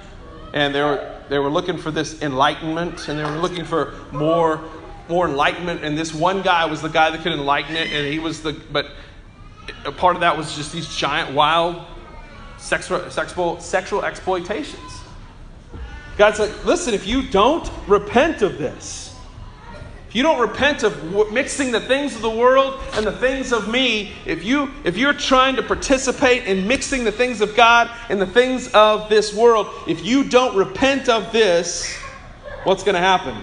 and 0.53 0.75
they 0.75 0.81
were, 0.83 1.19
they 1.27 1.39
were 1.39 1.49
looking 1.49 1.75
for 1.75 1.89
this 1.89 2.21
enlightenment, 2.21 3.09
and 3.09 3.17
they 3.17 3.23
were 3.23 3.39
looking 3.39 3.65
for 3.65 3.95
more, 4.11 4.61
more 5.09 5.27
enlightenment. 5.27 5.83
And 5.83 5.97
this 5.97 6.13
one 6.13 6.43
guy 6.43 6.65
was 6.65 6.83
the 6.83 6.87
guy 6.87 7.09
that 7.09 7.23
could 7.23 7.31
enlighten 7.31 7.75
it, 7.75 7.91
and 7.91 8.13
he 8.13 8.19
was 8.19 8.43
the, 8.43 8.53
but 8.71 8.91
a 9.85 9.91
part 9.91 10.15
of 10.15 10.21
that 10.21 10.37
was 10.37 10.55
just 10.55 10.71
these 10.71 10.87
giant, 10.95 11.33
wild 11.33 11.83
sexual, 12.59 13.09
sexual, 13.09 13.59
sexual 13.59 14.05
exploitations. 14.05 15.00
God's 16.21 16.37
like, 16.37 16.65
listen, 16.65 16.93
if 16.93 17.07
you 17.07 17.23
don't 17.23 17.67
repent 17.87 18.43
of 18.43 18.59
this, 18.59 19.17
if 20.07 20.15
you 20.15 20.21
don't 20.21 20.39
repent 20.39 20.83
of 20.83 21.31
mixing 21.31 21.71
the 21.71 21.79
things 21.79 22.15
of 22.15 22.21
the 22.21 22.29
world 22.29 22.79
and 22.93 23.07
the 23.07 23.11
things 23.11 23.51
of 23.51 23.67
me, 23.67 24.13
if 24.27 24.43
you 24.43 24.69
if 24.83 24.97
you're 24.97 25.15
trying 25.15 25.55
to 25.55 25.63
participate 25.63 26.43
in 26.43 26.67
mixing 26.67 27.05
the 27.05 27.11
things 27.11 27.41
of 27.41 27.55
God 27.55 27.89
and 28.07 28.21
the 28.21 28.27
things 28.27 28.71
of 28.71 29.09
this 29.09 29.33
world, 29.33 29.65
if 29.87 30.05
you 30.05 30.23
don't 30.23 30.55
repent 30.55 31.09
of 31.09 31.31
this, 31.31 31.91
what's 32.65 32.83
going 32.83 32.93
to 32.93 33.01
happen? 33.01 33.35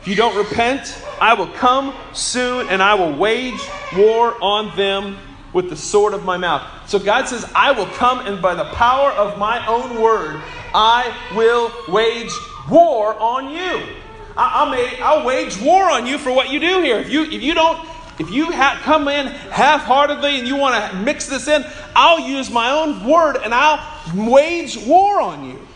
If 0.00 0.08
you 0.08 0.14
don't 0.14 0.38
repent, 0.38 0.96
I 1.20 1.34
will 1.34 1.48
come 1.48 1.94
soon 2.14 2.66
and 2.70 2.82
I 2.82 2.94
will 2.94 3.14
wage 3.14 3.60
war 3.94 4.42
on 4.42 4.74
them 4.74 5.18
with 5.56 5.70
the 5.70 5.76
sword 5.76 6.12
of 6.12 6.22
my 6.22 6.36
mouth. 6.36 6.62
So 6.86 6.98
God 6.98 7.26
says, 7.28 7.50
I 7.54 7.72
will 7.72 7.86
come 7.86 8.18
and 8.26 8.42
by 8.42 8.54
the 8.54 8.66
power 8.74 9.10
of 9.10 9.38
my 9.38 9.66
own 9.66 10.02
word, 10.02 10.42
I 10.74 11.16
will 11.34 11.72
wage 11.88 12.30
war 12.70 13.18
on 13.18 13.48
you. 13.48 13.96
I, 14.36 14.68
will 14.68 15.02
I'll 15.02 15.24
wage 15.24 15.58
war 15.58 15.88
on 15.90 16.06
you 16.06 16.18
for 16.18 16.30
what 16.30 16.50
you 16.50 16.60
do 16.60 16.82
here. 16.82 16.98
If 16.98 17.08
you, 17.08 17.22
if 17.22 17.42
you 17.42 17.54
don't, 17.54 17.88
if 18.18 18.30
you 18.30 18.52
ha- 18.52 18.78
come 18.82 19.08
in 19.08 19.28
half 19.28 19.84
heartedly 19.84 20.38
and 20.38 20.46
you 20.46 20.56
want 20.56 20.92
to 20.92 20.98
mix 20.98 21.26
this 21.26 21.48
in, 21.48 21.64
I'll 21.94 22.20
use 22.20 22.50
my 22.50 22.72
own 22.72 23.06
word 23.06 23.38
and 23.38 23.54
I'll 23.54 23.80
wage 24.14 24.76
war 24.76 25.22
on 25.22 25.48
you. 25.48 25.66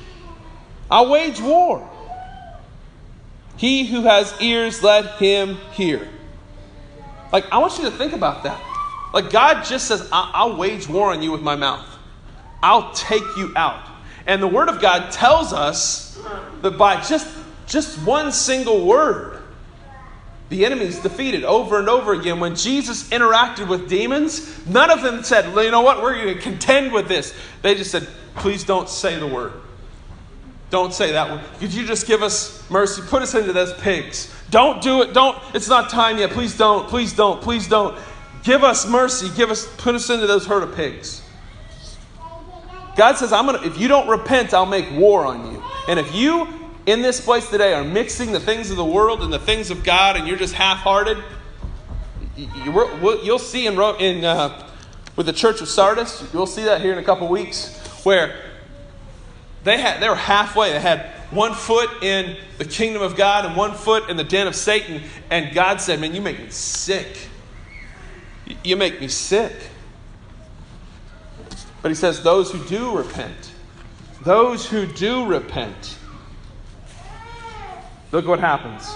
I'll 0.91 1.09
wage 1.09 1.41
war. 1.41 1.89
He 3.57 3.87
who 3.87 4.03
has 4.03 4.35
ears, 4.43 4.83
let 4.83 5.17
him 5.17 5.57
hear. 5.73 6.07
Like, 7.33 7.51
I 7.51 7.57
want 7.57 7.79
you 7.79 7.85
to 7.85 7.91
think 7.91 8.13
about 8.13 8.43
that. 8.43 8.61
Like, 9.13 9.31
God 9.31 9.65
just 9.65 9.89
says, 9.89 10.09
I'll 10.13 10.57
wage 10.57 10.89
war 10.89 11.13
on 11.13 11.23
you 11.23 11.33
with 11.33 11.43
my 11.43 11.57
mouth, 11.57 11.87
I'll 12.63 12.93
take 12.93 13.25
you 13.37 13.53
out. 13.57 13.87
And 14.27 14.43
the 14.43 14.47
Word 14.47 14.69
of 14.69 14.81
God 14.81 15.11
tells 15.11 15.53
us 15.53 16.21
that 16.63 16.77
by 16.79 17.01
just 17.01 17.27
just 17.71 18.05
one 18.05 18.33
single 18.33 18.85
word. 18.85 19.41
The 20.49 20.67
enemy's 20.67 20.99
defeated 20.99 21.45
over 21.45 21.79
and 21.79 21.89
over 21.89 22.13
again. 22.13 22.41
When 22.41 22.57
Jesus 22.57 23.09
interacted 23.11 23.69
with 23.69 23.89
demons, 23.89 24.67
none 24.67 24.91
of 24.91 25.03
them 25.03 25.23
said, 25.23 25.55
you 25.55 25.71
know 25.71 25.81
what, 25.81 26.03
we're 26.03 26.21
going 26.21 26.35
to 26.35 26.43
contend 26.43 26.93
with 26.93 27.07
this. 27.07 27.33
They 27.63 27.77
just 27.77 27.93
said, 27.93 28.09
please 28.35 28.65
don't 28.65 28.89
say 28.89 29.17
the 29.19 29.29
word. 29.29 29.53
Don't 30.71 30.93
say 30.93 31.13
that 31.13 31.31
word. 31.31 31.41
Could 31.61 31.73
you 31.73 31.87
just 31.87 32.09
give 32.09 32.23
us 32.23 32.69
mercy? 32.69 33.03
Put 33.03 33.23
us 33.23 33.35
into 33.35 33.53
those 33.53 33.73
pigs. 33.75 34.33
Don't 34.51 34.83
do 34.83 35.03
it. 35.03 35.13
Don't. 35.13 35.39
It's 35.55 35.69
not 35.69 35.91
time 35.91 36.19
yet. 36.19 36.31
Please 36.31 36.57
don't. 36.57 36.89
Please 36.89 37.13
don't. 37.13 37.41
Please 37.41 37.69
don't. 37.69 37.97
Give 38.43 38.65
us 38.65 38.87
mercy. 38.87 39.29
Give 39.37 39.51
us. 39.51 39.67
Put 39.77 39.95
us 39.95 40.09
into 40.11 40.27
those 40.27 40.47
herd 40.47 40.63
of 40.63 40.75
pigs. 40.75 41.23
God 42.97 43.17
says, 43.17 43.33
"I'm 43.33 43.47
gonna. 43.47 43.63
If 43.63 43.79
you 43.79 43.89
don't 43.89 44.09
repent, 44.09 44.55
I'll 44.55 44.67
make 44.67 44.91
war 44.93 45.27
on 45.27 45.53
you. 45.53 45.63
And 45.89 45.99
if 45.99 46.15
you 46.15 46.49
in 46.87 47.03
this 47.03 47.21
place 47.21 47.49
today 47.49 47.75
are 47.75 47.85
mixing 47.85 48.33
the 48.33 48.41
things 48.41 48.71
of 48.71 48.77
the 48.77 48.85
world 48.85 49.23
and 49.23 49.33
the 49.33 49.39
things 49.39 49.71
of 49.71 49.85
God, 49.85 50.17
and 50.17 50.27
you're 50.27 50.39
just 50.39 50.55
half 50.55 50.79
hearted, 50.79 51.19
you, 52.37 52.73
will 52.73 53.39
see 53.39 53.67
in, 53.67 53.79
in 54.01 54.25
uh, 54.25 54.67
with 55.17 55.27
the 55.27 55.33
church 55.33 55.61
of 55.61 55.69
Sardis, 55.69 56.27
you'll 56.33 56.47
see 56.47 56.65
that 56.65 56.81
here 56.81 56.93
in 56.93 56.99
a 56.99 57.05
couple 57.05 57.29
weeks, 57.29 57.77
where 58.05 58.35
they, 59.65 59.79
had, 59.79 60.01
they 60.01 60.09
were 60.09 60.15
halfway. 60.15 60.73
They 60.73 60.81
had 60.81 61.07
one 61.31 61.53
foot 61.53 62.03
in 62.03 62.37
the 62.59 62.65
kingdom 62.65 63.03
of 63.03 63.17
God 63.17 63.45
and 63.45 63.57
one 63.57 63.75
foot 63.75 64.09
in 64.09 64.17
the 64.17 64.25
den 64.25 64.47
of 64.47 64.55
Satan, 64.55 65.03
and 65.31 65.55
God 65.55 65.81
said, 65.81 66.01
Man, 66.01 66.15
you 66.15 66.23
make 66.23 66.39
me 66.39 66.51
sick. 66.51 67.30
You 68.65 68.77
make 68.77 69.01
me 69.01 69.09
sick. 69.09 69.53
But 71.83 71.91
he 71.91 71.95
says, 71.95 72.23
Those 72.23 72.51
who 72.51 72.63
do 72.67 72.97
repent, 72.97 73.53
those 74.23 74.67
who 74.67 74.87
do 74.87 75.27
repent, 75.27 75.97
Look 78.13 78.27
what 78.27 78.41
happens. 78.41 78.93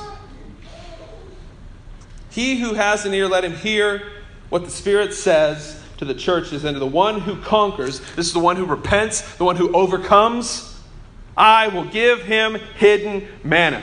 He 2.31 2.59
who 2.59 2.75
has 2.75 3.07
an 3.07 3.14
ear, 3.14 3.29
let 3.29 3.45
him 3.45 3.55
hear 3.55 4.03
what 4.49 4.64
the 4.64 4.71
Spirit 4.71 5.14
says 5.14 5.81
to 5.99 6.05
the 6.05 6.14
churches 6.14 6.64
and 6.64 6.75
to 6.75 6.81
the 6.81 6.87
one 6.87 7.21
who 7.21 7.40
conquers. 7.40 8.01
This 8.17 8.27
is 8.27 8.33
the 8.33 8.40
one 8.40 8.57
who 8.57 8.64
repents, 8.64 9.37
the 9.37 9.45
one 9.45 9.55
who 9.55 9.73
overcomes. 9.73 10.81
I 11.37 11.69
will 11.69 11.85
give 11.85 12.23
him 12.23 12.55
hidden 12.77 13.29
manna. 13.45 13.83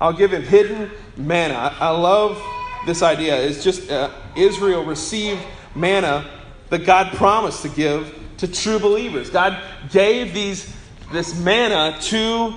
I'll 0.00 0.12
give 0.12 0.32
him 0.32 0.42
hidden 0.42 0.90
manna. 1.16 1.54
I, 1.54 1.88
I 1.88 1.90
love 1.90 2.40
this 2.86 3.02
idea. 3.02 3.36
is 3.36 3.62
just 3.62 3.90
uh, 3.90 4.10
Israel 4.36 4.84
received 4.84 5.40
manna 5.74 6.28
that 6.70 6.84
God 6.84 7.12
promised 7.14 7.62
to 7.62 7.68
give 7.68 8.18
to 8.38 8.48
true 8.48 8.78
believers. 8.78 9.30
God 9.30 9.62
gave 9.90 10.34
these, 10.34 10.74
this 11.12 11.38
manna 11.38 11.98
to 12.02 12.54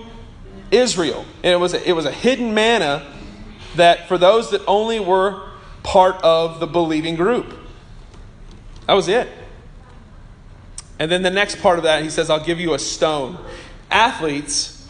Israel. 0.71 1.25
And 1.43 1.53
it 1.53 1.59
was 1.59 1.73
a, 1.73 1.87
it 1.87 1.93
was 1.93 2.05
a 2.05 2.11
hidden 2.11 2.53
manna 2.53 3.05
that 3.75 4.07
for 4.07 4.17
those 4.17 4.51
that 4.51 4.61
only 4.67 4.99
were 4.99 5.49
part 5.83 6.15
of 6.23 6.59
the 6.59 6.67
believing 6.67 7.15
group. 7.15 7.53
That 8.87 8.93
was 8.93 9.07
it. 9.07 9.27
And 10.97 11.11
then 11.11 11.21
the 11.21 11.31
next 11.31 11.59
part 11.61 11.77
of 11.77 11.83
that, 11.83 12.03
he 12.03 12.09
says, 12.09 12.29
I'll 12.29 12.43
give 12.43 12.59
you 12.59 12.73
a 12.73 12.79
stone. 12.79 13.37
Athletes, 13.91 14.87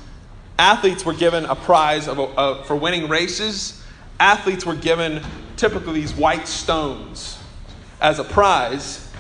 athletes 0.59 1.03
were 1.03 1.13
given 1.13 1.45
a 1.45 1.55
prize 1.55 2.07
of 2.07 2.19
a, 2.19 2.63
for 2.65 2.75
winning 2.75 3.09
races. 3.09 3.81
Athletes 4.19 4.65
were 4.65 4.75
given 4.75 5.21
typically 5.57 6.01
these 6.01 6.13
white 6.13 6.47
stones 6.47 7.37
as 8.01 8.19
a 8.19 8.23
prize. 8.23 9.11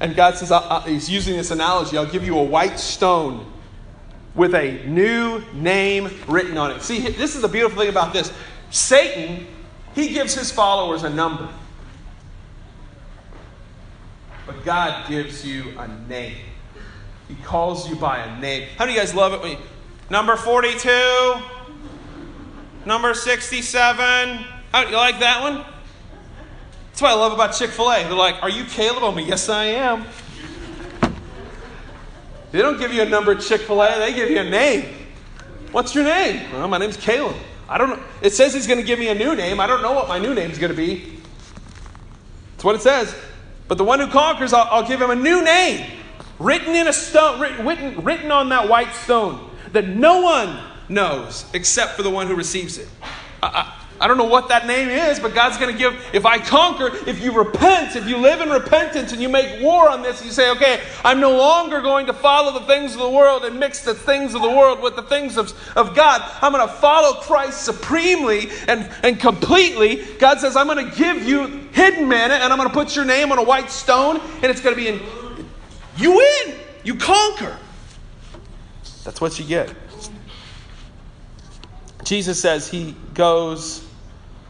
And 0.00 0.16
God 0.16 0.36
says, 0.36 0.52
He's 0.86 1.08
using 1.08 1.36
this 1.36 1.50
analogy 1.50 1.96
I'll 1.96 2.06
give 2.06 2.24
you 2.24 2.38
a 2.38 2.42
white 2.42 2.78
stone 2.78 3.50
with 4.34 4.54
a 4.54 4.84
new 4.86 5.42
name 5.52 6.10
written 6.26 6.58
on 6.58 6.72
it. 6.72 6.82
See, 6.82 7.00
this 7.00 7.36
is 7.36 7.42
the 7.42 7.48
beautiful 7.48 7.80
thing 7.80 7.90
about 7.90 8.12
this. 8.12 8.32
Satan, 8.70 9.46
he 9.94 10.08
gives 10.08 10.34
his 10.34 10.50
followers 10.50 11.04
a 11.04 11.10
number. 11.10 11.48
But 14.46 14.64
God 14.64 15.08
gives 15.08 15.46
you 15.46 15.72
a 15.78 15.88
name. 16.08 16.36
He 17.28 17.36
calls 17.36 17.88
you 17.88 17.96
by 17.96 18.18
a 18.18 18.40
name. 18.40 18.68
How 18.76 18.84
do 18.84 18.92
you 18.92 18.98
guys 18.98 19.14
love 19.14 19.44
it 19.44 19.58
number 20.10 20.36
42, 20.36 20.88
number 22.86 23.14
67? 23.14 24.44
How, 24.72 24.88
you 24.88 24.96
like 24.96 25.20
that 25.20 25.42
one? 25.42 25.64
That's 26.88 27.02
what 27.02 27.10
I 27.10 27.14
love 27.14 27.32
about 27.32 27.54
Chick 27.54 27.70
fil 27.70 27.90
A. 27.90 28.02
They're 28.04 28.12
like, 28.12 28.42
Are 28.42 28.50
you 28.50 28.64
Caleb? 28.64 29.02
I'm 29.02 29.14
like, 29.14 29.26
Yes, 29.26 29.48
I 29.48 29.64
am. 29.64 30.04
They 32.52 32.60
don't 32.60 32.78
give 32.78 32.92
you 32.92 33.02
a 33.02 33.08
number 33.08 33.32
at 33.32 33.40
Chick 33.40 33.62
fil 33.62 33.82
A, 33.82 33.98
they 33.98 34.14
give 34.14 34.30
you 34.30 34.38
a 34.38 34.48
name. 34.48 34.94
What's 35.72 35.94
your 35.94 36.04
name? 36.04 36.52
Well, 36.52 36.68
my 36.68 36.78
name's 36.78 36.96
Caleb. 36.96 37.36
I 37.68 37.78
don't 37.78 37.88
know. 37.88 38.02
It 38.22 38.32
says 38.32 38.54
he's 38.54 38.66
going 38.66 38.78
to 38.78 38.86
give 38.86 38.98
me 38.98 39.08
a 39.08 39.14
new 39.14 39.34
name. 39.34 39.58
I 39.58 39.66
don't 39.66 39.82
know 39.82 39.92
what 39.92 40.06
my 40.06 40.18
new 40.18 40.34
name 40.34 40.50
is 40.50 40.58
going 40.58 40.70
to 40.70 40.76
be. 40.76 41.18
That's 42.52 42.64
what 42.64 42.76
it 42.76 42.82
says. 42.82 43.14
But 43.66 43.78
the 43.78 43.84
one 43.84 43.98
who 43.98 44.06
conquers, 44.06 44.52
I'll, 44.52 44.68
I'll 44.70 44.86
give 44.86 45.00
him 45.00 45.10
a 45.10 45.16
new 45.16 45.42
name, 45.42 45.90
written 46.38 46.74
in 46.74 46.86
a 46.86 46.92
stone, 46.92 47.40
written, 47.40 48.04
written 48.04 48.30
on 48.30 48.50
that 48.50 48.68
white 48.68 48.94
stone, 48.94 49.50
that 49.72 49.88
no 49.88 50.20
one 50.20 50.56
knows 50.88 51.44
except 51.54 51.92
for 51.92 52.02
the 52.02 52.10
one 52.10 52.26
who 52.26 52.34
receives 52.34 52.78
it. 52.78 52.88
I, 53.42 53.46
I, 53.46 53.84
I 54.00 54.08
don't 54.08 54.18
know 54.18 54.24
what 54.24 54.48
that 54.48 54.66
name 54.66 54.88
is, 54.88 55.20
but 55.20 55.34
God's 55.34 55.56
going 55.56 55.72
to 55.72 55.78
give. 55.78 55.94
If 56.12 56.26
I 56.26 56.38
conquer, 56.38 56.90
if 57.08 57.22
you 57.22 57.32
repent, 57.32 57.94
if 57.94 58.08
you 58.08 58.18
live 58.18 58.40
in 58.40 58.50
repentance 58.50 59.12
and 59.12 59.22
you 59.22 59.28
make 59.28 59.62
war 59.62 59.88
on 59.88 60.02
this, 60.02 60.24
you 60.24 60.32
say, 60.32 60.50
okay, 60.50 60.82
I'm 61.04 61.20
no 61.20 61.36
longer 61.36 61.80
going 61.80 62.06
to 62.06 62.12
follow 62.12 62.58
the 62.58 62.66
things 62.66 62.94
of 62.94 63.00
the 63.00 63.08
world 63.08 63.44
and 63.44 63.58
mix 63.58 63.82
the 63.82 63.94
things 63.94 64.34
of 64.34 64.42
the 64.42 64.50
world 64.50 64.82
with 64.82 64.96
the 64.96 65.04
things 65.04 65.36
of, 65.36 65.52
of 65.76 65.94
God. 65.94 66.22
I'm 66.42 66.52
going 66.52 66.66
to 66.66 66.74
follow 66.74 67.20
Christ 67.20 67.62
supremely 67.62 68.50
and, 68.66 68.90
and 69.04 69.20
completely. 69.20 70.04
God 70.18 70.40
says, 70.40 70.56
I'm 70.56 70.66
going 70.66 70.90
to 70.90 70.96
give 70.96 71.22
you 71.22 71.46
hidden 71.72 72.08
manna 72.08 72.34
and 72.34 72.52
I'm 72.52 72.58
going 72.58 72.68
to 72.68 72.74
put 72.74 72.96
your 72.96 73.04
name 73.04 73.30
on 73.30 73.38
a 73.38 73.44
white 73.44 73.70
stone 73.70 74.20
and 74.42 74.46
it's 74.46 74.60
going 74.60 74.74
to 74.74 74.80
be 74.82 74.88
in. 74.88 75.00
You 75.96 76.16
win, 76.16 76.56
you 76.82 76.96
conquer. 76.96 77.56
That's 79.04 79.20
what 79.20 79.38
you 79.38 79.44
get. 79.44 79.72
Jesus 82.02 82.40
says 82.40 82.68
he 82.68 82.94
goes, 83.14 83.86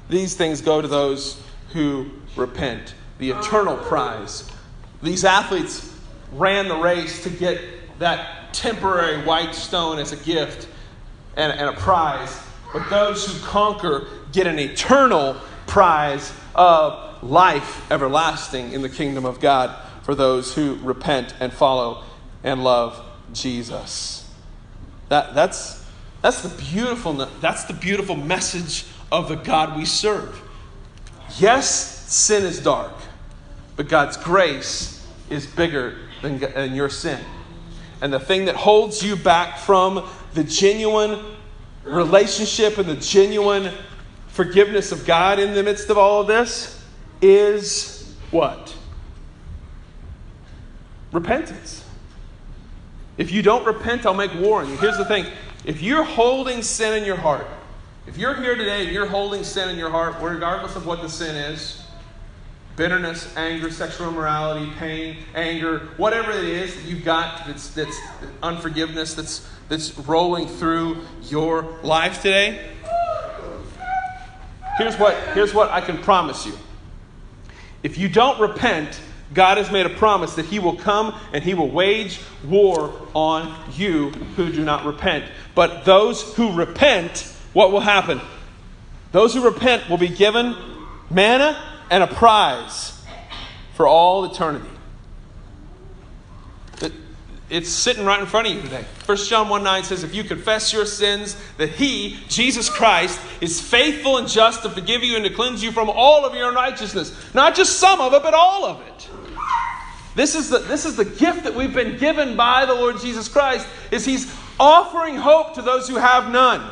these 0.09 0.35
things 0.35 0.61
go 0.61 0.80
to 0.80 0.88
those 0.88 1.40
who 1.72 2.11
repent, 2.37 2.94
the 3.18 3.30
eternal 3.30 3.76
prize. 3.76 4.50
These 5.02 5.24
athletes 5.24 5.92
ran 6.33 6.68
the 6.68 6.76
race 6.76 7.22
to 7.24 7.30
get 7.30 7.61
that 7.98 8.52
temporary 8.54 9.24
white 9.24 9.54
stone 9.54 9.98
as 9.98 10.12
a 10.12 10.16
gift 10.16 10.68
and, 11.37 11.52
and 11.52 11.68
a 11.68 11.72
prize, 11.72 12.40
but 12.72 12.88
those 12.90 13.26
who 13.26 13.46
conquer 13.46 14.07
get 14.33 14.46
an 14.46 14.59
eternal 14.59 15.37
prize 15.66 16.33
of 16.54 17.22
life 17.22 17.90
everlasting 17.90 18.72
in 18.72 18.83
the 18.83 18.88
kingdom 18.88 19.24
of 19.24 19.40
God 19.40 19.74
for 20.02 20.14
those 20.14 20.54
who 20.54 20.76
repent 20.83 21.35
and 21.40 21.52
follow 21.52 22.04
and 22.42 22.62
love 22.62 23.00
Jesus. 23.33 24.30
That, 25.09 25.35
that's, 25.35 25.84
that's, 26.25 26.41
the 26.41 26.49
beautiful, 26.63 27.13
that's 27.43 27.65
the 27.65 27.75
beautiful 27.75 28.17
message 28.17 28.87
of 29.13 29.29
the 29.29 29.35
God 29.35 29.77
we 29.77 29.85
serve. 29.85 30.41
Yes, 31.37 31.69
sin 32.11 32.45
is 32.45 32.61
dark, 32.61 32.95
but 33.77 33.91
God's 33.91 34.17
grace 34.17 35.07
is 35.29 35.47
bigger 35.47 35.99
than, 36.23 36.39
than 36.39 36.75
your 36.75 36.89
sin. 36.89 37.21
And 38.01 38.11
the 38.11 38.19
thing 38.19 38.47
that 38.47 38.57
holds 38.57 39.03
you 39.03 39.17
back 39.17 39.59
from 39.59 40.09
the 40.33 40.45
genuine 40.45 41.23
relationship 41.83 42.79
and 42.79 42.89
the 42.89 42.97
genuine 42.97 43.71
forgiveness 44.29 44.93
of 44.93 45.05
God 45.05 45.39
in 45.39 45.53
the 45.53 45.63
midst 45.63 45.91
of 45.91 45.99
all 45.99 46.23
of 46.23 46.27
this 46.27 46.83
is 47.21 48.15
what? 48.31 48.75
Repentance. 51.13 51.85
If 53.19 53.31
you 53.31 53.43
don't 53.43 53.67
repent, 53.67 54.07
I'll 54.07 54.15
make 54.15 54.33
war 54.37 54.63
on 54.63 54.71
you. 54.71 54.79
Here's 54.79 54.97
the 54.97 55.05
thing 55.05 55.27
if 55.64 55.83
you're 55.83 56.05
holding 56.05 56.62
sin 56.62 56.94
in 56.94 57.05
your 57.05 57.16
heart, 57.16 57.46
if 58.07 58.18
you're 58.18 58.35
here 58.35 58.55
today 58.55 58.85
and 58.85 58.92
you're 58.92 59.07
holding 59.07 59.44
sin 59.44 59.70
in 59.70 59.79
your 59.79 59.90
heart, 59.90 60.16
regardless 60.20 60.77
of 60.77 60.87
what 60.87 61.00
the 61.00 61.09
sin 61.09 61.35
is, 61.35 61.83
bitterness, 62.77 63.35
anger, 63.37 63.70
sexual 63.70 64.09
immorality, 64.09 64.70
pain, 64.79 65.16
anger, 65.35 65.88
whatever 65.96 66.33
it 66.33 66.44
is 66.44 66.74
that 66.74 66.85
you've 66.85 67.05
got 67.05 67.46
that's, 67.46 67.70
that's 67.70 67.98
unforgiveness 68.42 69.14
that's, 69.14 69.48
that's 69.68 69.96
rolling 70.00 70.46
through 70.46 70.98
your 71.22 71.79
life 71.83 72.20
today, 72.20 72.70
here's 74.77 74.96
what, 74.96 75.16
here's 75.35 75.55
what 75.55 75.70
I 75.70 75.81
can 75.81 75.98
promise 75.98 76.44
you. 76.44 76.53
If 77.83 77.96
you 77.96 78.09
don't 78.09 78.40
repent, 78.40 79.00
God 79.33 79.59
has 79.59 79.70
made 79.70 79.87
a 79.87 79.90
promise 79.90 80.35
that 80.35 80.46
He 80.46 80.59
will 80.59 80.77
come 80.77 81.14
and 81.33 81.42
He 81.42 81.55
will 81.55 81.70
wage 81.70 82.20
war 82.44 82.92
on 83.14 83.55
you 83.72 84.11
who 84.37 84.53
do 84.53 84.64
not 84.64 84.85
repent. 84.85 85.24
But 85.55 85.85
those 85.85 86.35
who 86.35 86.53
repent, 86.53 87.33
what 87.53 87.71
will 87.73 87.81
happen? 87.81 88.21
Those 89.12 89.35
who 89.35 89.45
repent 89.45 89.88
will 89.88 89.99
be 89.99 90.09
given 90.09 90.57
manna 91.11 91.62
and 91.90 92.03
a 92.03 92.07
prize 92.07 93.01
for 93.75 93.87
all 93.87 94.25
eternity. 94.25 94.69
It's 97.51 97.69
sitting 97.69 98.05
right 98.05 98.19
in 98.19 98.27
front 98.27 98.49
of 98.49 98.55
you 98.55 98.62
today. 98.62 98.85
1 99.07 99.17
John 99.19 99.49
1 99.49 99.62
9 99.62 99.85
says, 99.85 100.03
If 100.03 100.14
you 100.14 100.25
confess 100.25 100.73
your 100.73 100.87
sins, 100.87 101.37
that 101.59 101.69
He, 101.69 102.19
Jesus 102.27 102.71
Christ, 102.71 103.21
is 103.40 103.61
faithful 103.61 104.17
and 104.17 104.27
just 104.27 104.62
to 104.62 104.71
forgive 104.71 105.05
you 105.05 105.17
and 105.17 105.25
to 105.25 105.33
cleanse 105.33 105.62
you 105.62 105.71
from 105.71 105.90
all 105.90 106.25
of 106.25 106.35
your 106.35 106.49
unrighteousness. 106.49 107.35
Not 107.35 107.55
just 107.55 107.79
some 107.79 108.01
of 108.01 108.14
it, 108.14 108.23
but 108.23 108.35
all 108.35 108.64
of 108.64 108.81
it. 108.81 109.09
This 110.17 110.35
is 110.35 110.49
the, 110.49 110.59
this 110.59 110.87
is 110.87 110.97
the 110.97 111.05
gift 111.05 111.45
that 111.45 111.55
we've 111.55 111.75
been 111.75 111.99
given 111.99 112.35
by 112.35 112.67
the 112.67 112.75
Lord 112.75 112.99
Jesus 112.99 113.29
Christ, 113.29 113.69
is 113.90 114.05
He's 114.05 114.35
offering 114.59 115.17
hope 115.17 115.55
to 115.55 115.62
those 115.62 115.88
who 115.88 115.97
have 115.97 116.31
none. 116.31 116.71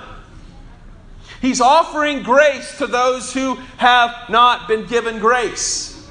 He's 1.40 1.60
offering 1.60 2.22
grace 2.22 2.78
to 2.78 2.86
those 2.86 3.32
who 3.32 3.56
have 3.76 4.28
not 4.28 4.68
been 4.68 4.86
given 4.86 5.18
grace. 5.18 6.08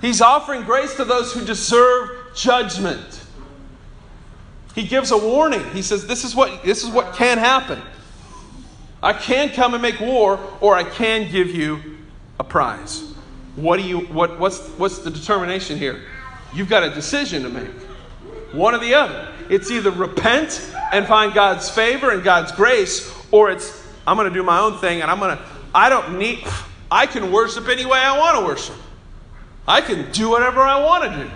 He's 0.00 0.20
offering 0.20 0.62
grace 0.62 0.94
to 0.96 1.04
those 1.04 1.32
who 1.32 1.44
deserve 1.44 2.34
judgment. 2.34 3.24
He 4.74 4.84
gives 4.84 5.10
a 5.10 5.18
warning. 5.18 5.64
He 5.70 5.82
says, 5.82 6.06
This 6.06 6.24
is 6.24 6.34
what, 6.34 6.64
this 6.64 6.82
is 6.82 6.90
what 6.90 7.14
can 7.14 7.38
happen. 7.38 7.80
I 9.02 9.12
can 9.12 9.50
come 9.50 9.74
and 9.74 9.82
make 9.82 10.00
war, 10.00 10.40
or 10.60 10.74
I 10.74 10.84
can 10.84 11.30
give 11.30 11.50
you 11.50 11.98
a 12.40 12.44
prize. 12.44 13.12
What 13.56 13.76
do 13.76 13.82
you 13.82 14.00
what, 14.00 14.40
what's 14.40 14.66
what's 14.78 14.98
the 14.98 15.10
determination 15.10 15.78
here? 15.78 16.00
You've 16.54 16.68
got 16.68 16.82
a 16.82 16.90
decision 16.90 17.42
to 17.42 17.50
make. 17.50 17.70
One 18.54 18.74
or 18.74 18.78
the 18.78 18.94
other. 18.94 19.28
It's 19.48 19.70
either 19.70 19.90
repent 19.90 20.72
and 20.92 21.06
find 21.06 21.34
God's 21.34 21.68
favor 21.68 22.10
and 22.10 22.22
God's 22.22 22.52
grace, 22.52 23.12
or 23.30 23.50
it's 23.50 23.84
I'm 24.06 24.16
going 24.16 24.28
to 24.28 24.34
do 24.34 24.42
my 24.42 24.60
own 24.60 24.78
thing 24.78 25.02
and 25.02 25.10
I'm 25.10 25.18
going 25.18 25.36
to, 25.36 25.42
I 25.74 25.88
don't 25.88 26.18
need, 26.18 26.46
I 26.90 27.06
can 27.06 27.32
worship 27.32 27.68
any 27.68 27.86
way 27.86 27.98
I 27.98 28.18
want 28.18 28.38
to 28.38 28.44
worship. 28.44 28.76
I 29.66 29.80
can 29.80 30.10
do 30.12 30.30
whatever 30.30 30.60
I 30.60 30.82
want 30.82 31.04
to 31.04 31.24
do. 31.24 31.30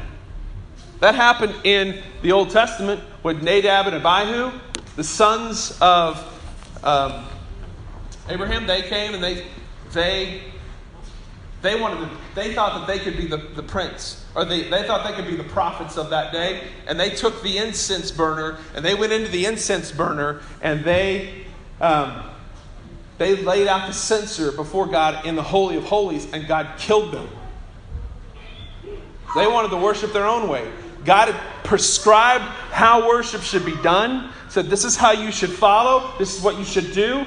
That 1.01 1.15
happened 1.15 1.55
in 1.65 2.03
the 2.23 2.33
Old 2.33 2.51
Testament 2.51 3.01
with 3.23 3.43
Nadab 3.43 3.87
and 3.87 4.05
Abihu, 4.05 4.59
the 4.97 5.05
sons 5.05 5.79
of 5.81 6.19
um, 6.83 7.25
Abraham. 8.29 8.67
They 8.67 8.83
came 8.83 9.15
and 9.15 9.23
they, 9.23 9.47
they, 9.93 10.43
they 11.63 11.81
wanted 11.81 12.09
to, 12.09 12.11
they 12.35 12.55
thought 12.55 12.79
that 12.81 12.87
they 12.87 12.99
could 12.99 13.17
be 13.17 13.27
the, 13.27 13.39
the 13.39 13.63
prince, 13.63 14.25
or 14.39 14.45
they, 14.45 14.63
they 14.63 14.85
thought 14.85 15.05
they 15.05 15.17
could 15.17 15.27
be 15.27 15.35
the 15.35 15.49
prophets 15.49 15.99
of 15.99 16.11
that 16.11 16.33
day. 16.33 16.63
And 16.87 16.99
they 16.99 17.11
took 17.11 17.43
the 17.43 17.59
incense 17.59 18.13
burner 18.13 18.59
and 18.77 18.85
they 18.85 18.95
went 18.95 19.13
into 19.13 19.29
the 19.33 19.47
incense 19.47 19.91
burner 19.91 20.43
and 20.63 20.85
they, 20.85 21.45
um, 21.81 22.23
they 23.19 23.35
laid 23.35 23.67
out 23.67 23.89
the 23.89 23.93
censer 23.93 24.53
before 24.53 24.87
God 24.87 25.27
in 25.27 25.35
the 25.35 25.43
Holy 25.43 25.77
of 25.77 25.83
Holies, 25.83 26.33
and 26.33 26.47
God 26.47 26.79
killed 26.79 27.13
them. 27.13 27.29
They 29.35 29.49
wanted 29.49 29.71
to 29.71 29.77
worship 29.77 30.13
their 30.13 30.27
own 30.27 30.49
way. 30.49 30.71
God 31.05 31.35
had 31.35 31.65
prescribed 31.65 32.45
how 32.71 33.09
worship 33.09 33.41
should 33.43 33.65
be 33.65 33.75
done, 33.83 34.31
said, 34.51 34.67
This 34.67 34.85
is 34.85 34.95
how 34.95 35.11
you 35.11 35.33
should 35.33 35.51
follow, 35.51 36.17
this 36.17 36.37
is 36.37 36.45
what 36.45 36.57
you 36.59 36.65
should 36.65 36.93
do. 36.93 37.27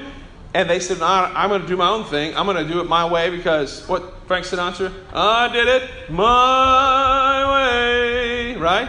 And 0.54 0.68
they 0.68 0.80
said, 0.80 1.02
I'm 1.02 1.50
going 1.50 1.60
to 1.60 1.68
do 1.68 1.76
my 1.76 1.90
own 1.90 2.04
thing. 2.04 2.34
I'm 2.34 2.46
going 2.46 2.66
to 2.66 2.72
do 2.72 2.80
it 2.80 2.88
my 2.88 3.04
way 3.04 3.28
because, 3.28 3.86
what, 3.86 4.21
Frank 4.32 4.46
Sinatra? 4.46 4.90
I 5.12 5.52
did 5.52 5.68
it 5.68 6.10
my 6.10 7.52
way, 7.52 8.56
right? 8.56 8.88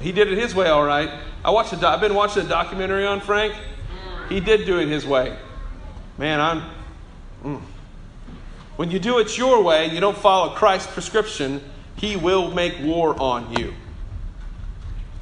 He 0.00 0.12
did 0.12 0.30
it 0.30 0.38
his 0.38 0.54
way, 0.54 0.68
all 0.68 0.84
right. 0.84 1.10
I 1.44 1.50
watched 1.50 1.72
a, 1.72 1.88
I've 1.88 2.00
been 2.00 2.14
watching 2.14 2.46
a 2.46 2.48
documentary 2.48 3.04
on 3.04 3.20
Frank. 3.20 3.54
He 4.28 4.38
did 4.38 4.64
do 4.64 4.78
it 4.78 4.86
his 4.86 5.04
way. 5.04 5.36
Man, 6.16 6.40
I'm. 6.40 6.62
Mm. 7.42 7.60
When 8.76 8.88
you 8.88 9.00
do 9.00 9.18
it 9.18 9.36
your 9.36 9.64
way, 9.64 9.86
and 9.86 9.92
you 9.92 9.98
don't 9.98 10.16
follow 10.16 10.54
Christ's 10.54 10.92
prescription, 10.92 11.60
He 11.96 12.14
will 12.14 12.52
make 12.52 12.78
war 12.78 13.20
on 13.20 13.52
you. 13.52 13.74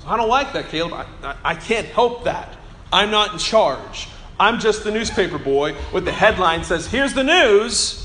So 0.00 0.08
I 0.08 0.18
don't 0.18 0.28
like 0.28 0.52
that, 0.52 0.68
Caleb. 0.68 0.92
I, 0.92 1.06
I, 1.26 1.36
I 1.42 1.54
can't 1.54 1.86
help 1.86 2.24
that. 2.24 2.54
I'm 2.92 3.10
not 3.10 3.32
in 3.32 3.38
charge. 3.38 4.08
I'm 4.38 4.60
just 4.60 4.84
the 4.84 4.90
newspaper 4.90 5.38
boy 5.38 5.76
with 5.94 6.04
the 6.04 6.12
headline 6.12 6.62
says, 6.62 6.88
Here's 6.88 7.14
the 7.14 7.24
news 7.24 8.03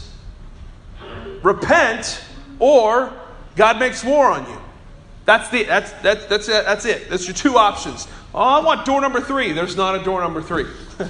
repent 1.44 2.22
or 2.60 3.14
God 3.56 3.80
makes 3.80 4.04
war 4.04 4.32
on 4.32 4.50
you. 4.50 4.58
That's, 5.26 5.50
the, 5.50 5.64
that's, 5.64 5.92
that's, 6.02 6.26
that's, 6.26 6.50
it, 6.50 6.66
that's 6.66 6.86
it. 6.86 7.10
That's 7.10 7.28
your 7.28 7.36
two 7.36 7.58
options. 7.58 8.08
Oh, 8.34 8.40
I 8.40 8.60
want 8.60 8.86
door 8.86 9.02
number 9.02 9.22
three. 9.22 9.52
There's 9.52 9.76
not 9.76 10.00
a 10.00 10.04
door 10.04 10.22
number 10.22 10.42
three. 10.42 10.66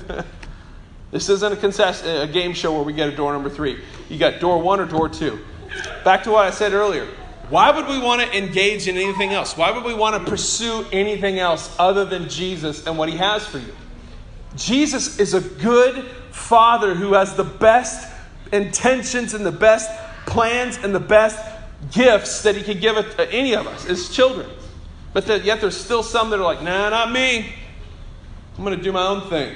This 1.12 1.28
isn't 1.30 1.54
a, 1.54 1.56
concess- 1.56 2.06
a 2.06 2.28
game 2.28 2.54
show 2.54 2.74
where 2.74 2.84
we 2.84 2.94
get 2.94 3.10
a 3.10 3.16
door 3.16 3.34
number 3.34 3.50
three. 3.50 3.80
You 4.10 4.20
got 4.20 4.40
door 4.40 4.62
one 4.62 4.80
or 4.80 4.86
door 4.86 5.10
two. 5.10 5.40
Back 6.04 6.24
to 6.24 6.32
what 6.32 6.46
I 6.46 6.52
said 6.52 6.74
earlier. 6.74 7.08
Why 7.50 7.72
would 7.72 7.88
we 7.88 8.00
want 8.00 8.22
to 8.22 8.38
engage 8.38 8.88
in 8.88 8.96
anything 8.96 9.34
else? 9.34 9.58
Why 9.58 9.72
would 9.72 9.84
we 9.84 9.96
want 9.96 10.24
to 10.24 10.30
pursue 10.30 10.86
anything 10.92 11.40
else 11.40 11.76
other 11.80 12.06
than 12.06 12.30
Jesus 12.30 12.86
and 12.86 12.96
what 12.96 13.10
he 13.10 13.18
has 13.18 13.46
for 13.46 13.58
you? 13.58 13.74
Jesus 14.56 15.20
is 15.20 15.34
a 15.34 15.42
good 15.42 16.06
father 16.32 16.94
who 16.94 17.14
has 17.14 17.36
the 17.36 17.44
best 17.44 18.08
intentions 18.52 19.34
and 19.34 19.44
the 19.44 19.52
best 19.52 19.90
plans 20.26 20.78
and 20.78 20.94
the 20.94 21.00
best 21.00 21.40
gifts 21.92 22.44
that 22.44 22.56
he 22.56 22.64
could 22.64 22.82
give 22.82 22.98
any 23.20 23.54
of 23.54 23.68
us 23.68 23.86
as 23.88 24.10
children. 24.10 24.50
But 25.14 25.26
that, 25.28 25.44
yet 25.44 25.62
there's 25.62 25.78
still 25.78 26.04
some 26.04 26.30
that 26.30 26.40
are 26.40 26.44
like, 26.44 26.62
nah, 26.62 26.90
not 26.90 27.12
me. 27.12 27.54
I'm 28.58 28.64
going 28.64 28.78
to 28.78 28.84
do 28.84 28.92
my 28.92 29.08
own 29.08 29.30
thing. 29.30 29.56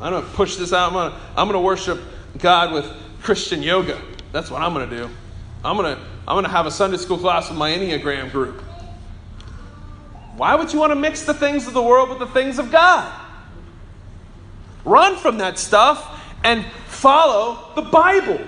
I'm 0.00 0.12
going 0.12 0.22
to 0.22 0.30
push 0.30 0.56
this 0.56 0.72
out. 0.72 0.88
I'm 0.88 0.92
going 0.92 1.12
to, 1.12 1.18
I'm 1.30 1.48
going 1.48 1.54
to 1.54 1.60
worship 1.60 2.00
God 2.38 2.72
with 2.72 2.90
Christian 3.22 3.62
yoga. 3.62 4.00
That's 4.32 4.50
what 4.50 4.60
I'm 4.60 4.74
going 4.74 4.88
to 4.88 4.96
do. 4.96 5.10
I'm 5.64 5.76
going 5.76 5.96
to, 5.96 6.02
I'm 6.28 6.34
going 6.34 6.44
to 6.44 6.50
have 6.50 6.66
a 6.66 6.70
Sunday 6.70 6.98
school 6.98 7.18
class 7.18 7.48
with 7.48 7.58
my 7.58 7.70
Enneagram 7.70 8.30
group. 8.30 8.62
Why 10.36 10.54
would 10.54 10.72
you 10.72 10.78
want 10.78 10.90
to 10.90 10.96
mix 10.96 11.22
the 11.22 11.32
things 11.32 11.66
of 11.66 11.72
the 11.72 11.82
world 11.82 12.10
with 12.10 12.18
the 12.18 12.26
things 12.26 12.58
of 12.58 12.70
God? 12.70 13.10
Run 14.84 15.16
from 15.16 15.38
that 15.38 15.58
stuff 15.58 16.22
and 16.44 16.64
follow 16.86 17.72
the 17.74 17.82
Bible. 17.82 18.38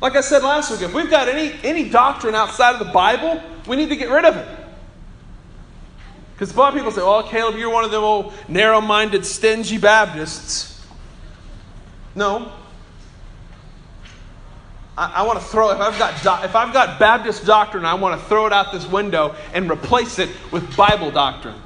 Like 0.00 0.16
I 0.16 0.22
said 0.22 0.42
last 0.42 0.70
week, 0.70 0.80
if 0.80 0.94
we've 0.94 1.10
got 1.10 1.28
any, 1.28 1.52
any 1.62 1.88
doctrine 1.88 2.34
outside 2.34 2.72
of 2.72 2.86
the 2.86 2.92
Bible, 2.92 3.42
we 3.66 3.76
need 3.76 3.90
to 3.90 3.96
get 3.96 4.08
rid 4.08 4.24
of 4.24 4.36
it. 4.36 4.48
Because 6.32 6.54
a 6.54 6.58
lot 6.58 6.72
of 6.72 6.74
people 6.74 6.90
say, 6.90 7.02
oh, 7.02 7.22
Caleb, 7.22 7.56
you're 7.56 7.68
one 7.68 7.84
of 7.84 7.90
them 7.90 8.02
old 8.02 8.32
narrow 8.48 8.80
minded, 8.80 9.26
stingy 9.26 9.76
Baptists. 9.76 10.82
No. 12.14 12.50
I, 14.96 15.12
I 15.16 15.22
want 15.22 15.38
to 15.38 15.44
throw 15.44 15.70
if 15.70 15.80
I've 15.80 15.98
got 15.98 16.22
do, 16.22 16.46
if 16.46 16.56
I've 16.56 16.72
got 16.72 16.98
Baptist 16.98 17.44
doctrine, 17.44 17.84
I 17.84 17.94
want 17.94 18.18
to 18.18 18.26
throw 18.26 18.46
it 18.46 18.54
out 18.54 18.72
this 18.72 18.86
window 18.86 19.34
and 19.52 19.70
replace 19.70 20.18
it 20.18 20.30
with 20.50 20.76
Bible 20.76 21.10
doctrine. 21.10 21.60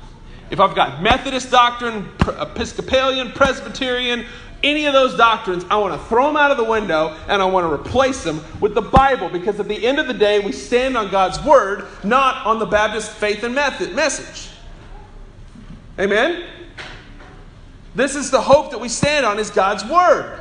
If 0.51 0.61
I've 0.61 0.75
got 0.75 1.03
Methodist 1.03 1.51
doctrine, 1.51 2.09
Episcopalian, 2.20 3.33
Presbyterian, 3.33 4.27
any 4.64 4.87
of 4.87 4.94
those 4.94 5.16
doctrines, 5.16 5.64
I 5.70 5.77
want 5.77 6.00
to 6.00 6.09
throw 6.09 6.27
them 6.27 6.37
out 6.37 6.50
of 6.50 6.57
the 6.57 6.64
window 6.64 7.16
and 7.29 7.40
I 7.40 7.44
want 7.44 7.66
to 7.66 7.72
replace 7.72 8.24
them 8.24 8.42
with 8.61 8.74
the 8.74 8.83
Bible 8.83 9.29
because 9.29 9.61
at 9.61 9.68
the 9.68 9.87
end 9.87 10.00
of 10.00 10.09
the 10.09 10.14
day, 10.14 10.40
we 10.40 10.50
stand 10.50 10.96
on 10.96 11.11
God's 11.11 11.40
Word, 11.44 11.87
not 12.03 12.44
on 12.46 12.59
the 12.59 12.66
Baptist 12.66 13.12
faith 13.12 13.44
and 13.44 13.55
method, 13.55 13.94
message. 13.94 14.50
Amen? 15.98 16.44
This 17.94 18.16
is 18.16 18.31
the 18.31 18.40
hope 18.40 18.72
that 18.72 18.79
we 18.81 18.88
stand 18.88 19.24
on 19.24 19.38
is 19.38 19.50
God's 19.50 19.85
Word. 19.85 20.40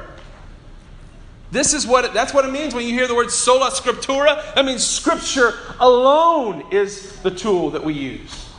This 1.52 1.76
is 1.76 1.86
what 1.86 2.16
that's 2.16 2.34
what 2.34 2.46
it 2.46 2.52
means 2.52 2.74
when 2.74 2.84
you 2.84 2.94
hear 2.94 3.08
the 3.08 3.14
word 3.14 3.30
sola 3.30 3.70
scriptura. 3.70 4.56
That 4.56 4.66
means 4.66 4.84
Scripture 4.84 5.54
alone 5.80 6.64
is 6.72 7.18
the 7.18 7.30
tool 7.30 7.70
that 7.70 7.84
we 7.84 7.94
use. 7.94 8.50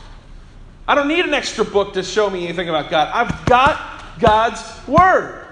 I 0.87 0.95
don't 0.95 1.09
need 1.09 1.25
an 1.25 1.33
extra 1.33 1.65
book 1.65 1.93
to 1.95 2.03
show 2.03 2.29
me 2.29 2.45
anything 2.45 2.69
about 2.69 2.89
God. 2.89 3.09
I've 3.13 3.45
got 3.45 4.19
God's 4.19 4.87
Word. 4.87 5.44